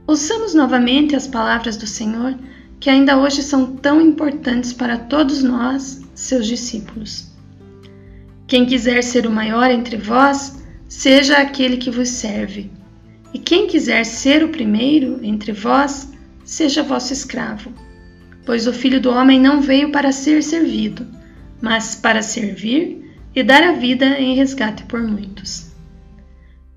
Ouçamos 0.06 0.54
novamente 0.54 1.16
as 1.16 1.26
palavras 1.26 1.78
do 1.78 1.88
Senhor 1.88 2.36
que 2.86 2.89
ainda 2.91 3.17
hoje 3.17 3.41
são 3.41 3.76
tão 3.78 4.00
importantes 4.00 4.71
para 4.71 4.95
todos 4.95 5.41
nós, 5.41 6.04
seus 6.13 6.45
discípulos. 6.45 7.32
Quem 8.45 8.63
quiser 8.63 9.04
ser 9.04 9.26
o 9.26 9.32
maior 9.32 9.71
entre 9.71 9.98
vós, 9.98 10.63
seja 10.88 11.38
aquele 11.38 11.78
que 11.78 11.89
vos 11.89 12.10
serve. 12.10 12.69
E 13.34 13.39
quem 13.39 13.65
quiser 13.65 14.06
ser 14.06 14.43
o 14.43 14.50
primeiro 14.50 15.19
entre 15.24 15.52
vós, 15.52 16.13
seja 16.43 16.84
vosso 16.84 17.12
escravo. 17.12 17.74
Pois 18.45 18.67
o 18.67 18.71
Filho 18.71 19.02
do 19.02 19.10
Homem 19.10 19.39
não 19.41 19.62
veio 19.62 19.91
para 19.91 20.12
ser 20.12 20.43
servido, 20.43 21.08
mas 21.60 21.95
para 21.95 22.21
servir 22.21 23.04
e 23.34 23.41
dar 23.41 23.63
a 23.63 23.71
vida 23.71 24.06
em 24.19 24.36
resgate 24.36 24.84
por 24.84 25.02
muitos. 25.02 25.71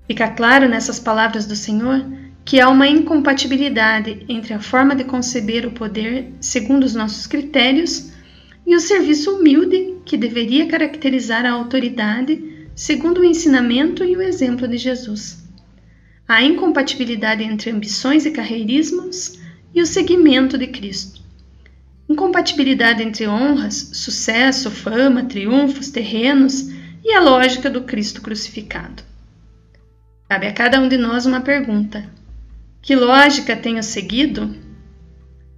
Fica 0.07 0.27
claro 0.29 0.67
nessas 0.67 0.99
palavras 0.99 1.45
do 1.45 1.55
Senhor 1.55 2.03
que 2.49 2.59
há 2.59 2.67
uma 2.67 2.87
incompatibilidade 2.87 4.25
entre 4.27 4.55
a 4.55 4.59
forma 4.59 4.95
de 4.95 5.03
conceber 5.03 5.67
o 5.67 5.71
poder 5.71 6.33
segundo 6.41 6.83
os 6.83 6.95
nossos 6.95 7.27
critérios 7.27 8.11
e 8.65 8.75
o 8.75 8.79
serviço 8.79 9.35
humilde 9.35 9.97
que 10.03 10.17
deveria 10.17 10.65
caracterizar 10.65 11.45
a 11.45 11.51
autoridade 11.51 12.67
segundo 12.73 13.21
o 13.21 13.23
ensinamento 13.23 14.03
e 14.03 14.17
o 14.17 14.21
exemplo 14.23 14.67
de 14.67 14.79
Jesus. 14.79 15.47
Há 16.27 16.41
incompatibilidade 16.41 17.43
entre 17.43 17.69
ambições 17.69 18.25
e 18.25 18.31
carreirismos 18.31 19.39
e 19.71 19.79
o 19.79 19.85
seguimento 19.85 20.57
de 20.57 20.65
Cristo. 20.65 21.21
Incompatibilidade 22.09 23.03
entre 23.03 23.27
honras, 23.27 23.91
sucesso, 23.93 24.71
fama, 24.71 25.23
triunfos, 25.23 25.91
terrenos 25.91 26.71
e 27.05 27.13
a 27.13 27.21
lógica 27.21 27.69
do 27.69 27.81
Cristo 27.81 28.23
crucificado. 28.23 29.03
Cabe 30.27 30.47
a 30.47 30.51
cada 30.51 30.79
um 30.81 30.87
de 30.87 30.97
nós 30.97 31.27
uma 31.27 31.41
pergunta: 31.41 32.17
que 32.81 32.95
lógica 32.95 33.55
tenho 33.55 33.83
seguido? 33.83 34.55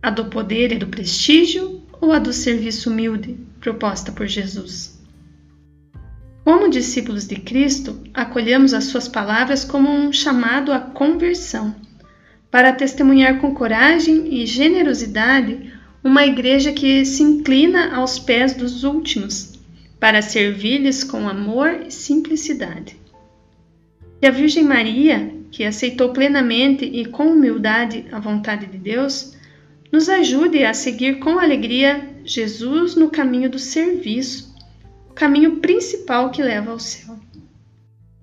A 0.01 0.09
do 0.09 0.25
poder 0.25 0.71
e 0.71 0.77
do 0.77 0.87
prestígio 0.87 1.83
ou 1.99 2.11
a 2.11 2.19
do 2.19 2.33
serviço 2.33 2.89
humilde 2.89 3.37
proposta 3.59 4.11
por 4.11 4.27
Jesus? 4.27 4.99
Como 6.43 6.69
discípulos 6.69 7.27
de 7.27 7.35
Cristo, 7.35 8.01
acolhemos 8.13 8.73
as 8.73 8.85
suas 8.85 9.07
palavras 9.07 9.63
como 9.63 9.89
um 9.89 10.11
chamado 10.11 10.73
à 10.73 10.79
conversão, 10.79 11.75
para 12.49 12.73
testemunhar 12.73 13.39
com 13.39 13.53
coragem 13.53 14.41
e 14.41 14.45
generosidade 14.47 15.71
uma 16.03 16.25
igreja 16.25 16.73
que 16.73 17.05
se 17.05 17.21
inclina 17.21 17.95
aos 17.95 18.17
pés 18.17 18.55
dos 18.55 18.83
últimos, 18.83 19.59
para 19.99 20.23
servir-lhes 20.23 21.03
com 21.03 21.29
amor 21.29 21.83
e 21.87 21.91
simplicidade. 21.91 22.99
E 24.19 24.25
a 24.25 24.31
Virgem 24.31 24.63
Maria, 24.63 25.31
que 25.51 25.65
aceitou 25.65 26.13
plenamente 26.13 26.85
e 26.85 27.05
com 27.05 27.27
humildade 27.27 28.05
a 28.11 28.19
vontade 28.19 28.65
de 28.65 28.77
Deus, 28.77 29.35
nos 29.91 30.07
ajude 30.07 30.63
a 30.63 30.73
seguir 30.73 31.19
com 31.19 31.37
alegria 31.37 32.09
Jesus 32.23 32.95
no 32.95 33.09
caminho 33.09 33.49
do 33.49 33.59
serviço, 33.59 34.55
o 35.09 35.13
caminho 35.13 35.57
principal 35.57 36.31
que 36.31 36.41
leva 36.41 36.71
ao 36.71 36.79
céu. 36.79 37.19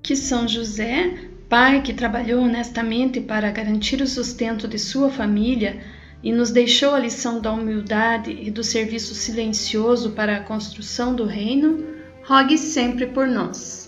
Que 0.02 0.16
São 0.16 0.48
José, 0.48 1.28
pai 1.48 1.82
que 1.82 1.92
trabalhou 1.92 2.42
honestamente 2.42 3.20
para 3.20 3.50
garantir 3.50 4.00
o 4.00 4.06
sustento 4.06 4.66
de 4.66 4.78
sua 4.78 5.10
família 5.10 5.78
e 6.22 6.32
nos 6.32 6.50
deixou 6.50 6.94
a 6.94 6.98
lição 6.98 7.40
da 7.40 7.52
humildade 7.52 8.30
e 8.30 8.50
do 8.50 8.64
serviço 8.64 9.14
silencioso 9.14 10.12
para 10.12 10.38
a 10.38 10.42
construção 10.42 11.14
do 11.14 11.24
reino, 11.24 11.84
rogue 12.24 12.56
sempre 12.56 13.06
por 13.06 13.26
nós. 13.26 13.87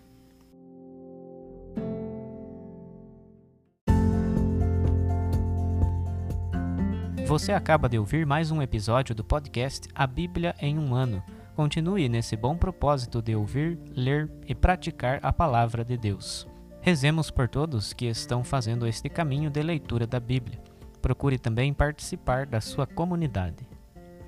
Você 7.31 7.53
acaba 7.53 7.87
de 7.87 7.97
ouvir 7.97 8.25
mais 8.25 8.51
um 8.51 8.61
episódio 8.61 9.15
do 9.15 9.23
podcast 9.23 9.87
A 9.95 10.05
Bíblia 10.05 10.53
em 10.59 10.77
um 10.77 10.93
Ano. 10.93 11.23
Continue 11.55 12.09
nesse 12.09 12.35
bom 12.35 12.57
propósito 12.57 13.21
de 13.21 13.33
ouvir, 13.33 13.79
ler 13.95 14.29
e 14.45 14.53
praticar 14.53 15.17
a 15.23 15.31
palavra 15.31 15.85
de 15.85 15.95
Deus. 15.95 16.45
Rezemos 16.81 17.31
por 17.31 17.47
todos 17.47 17.93
que 17.93 18.07
estão 18.07 18.43
fazendo 18.43 18.85
este 18.85 19.07
caminho 19.07 19.49
de 19.49 19.63
leitura 19.63 20.05
da 20.05 20.19
Bíblia. 20.19 20.59
Procure 21.01 21.39
também 21.39 21.73
participar 21.73 22.45
da 22.45 22.59
sua 22.59 22.85
comunidade. 22.85 23.65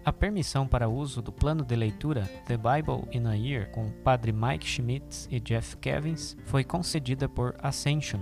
A 0.06 0.14
permissão 0.14 0.66
para 0.66 0.88
uso 0.88 1.22
do 1.22 1.34
plano 1.34 1.66
de 1.66 1.76
leitura 1.76 2.22
The 2.48 2.56
Bible 2.56 3.10
in 3.12 3.28
a 3.28 3.34
Year 3.34 3.70
com 3.72 3.92
Padre 4.02 4.32
Mike 4.32 4.66
Schmitz 4.66 5.28
e 5.30 5.42
Jeff 5.42 5.76
Kevins 5.76 6.38
foi 6.46 6.64
concedida 6.64 7.28
por 7.28 7.54
Ascension. 7.62 8.22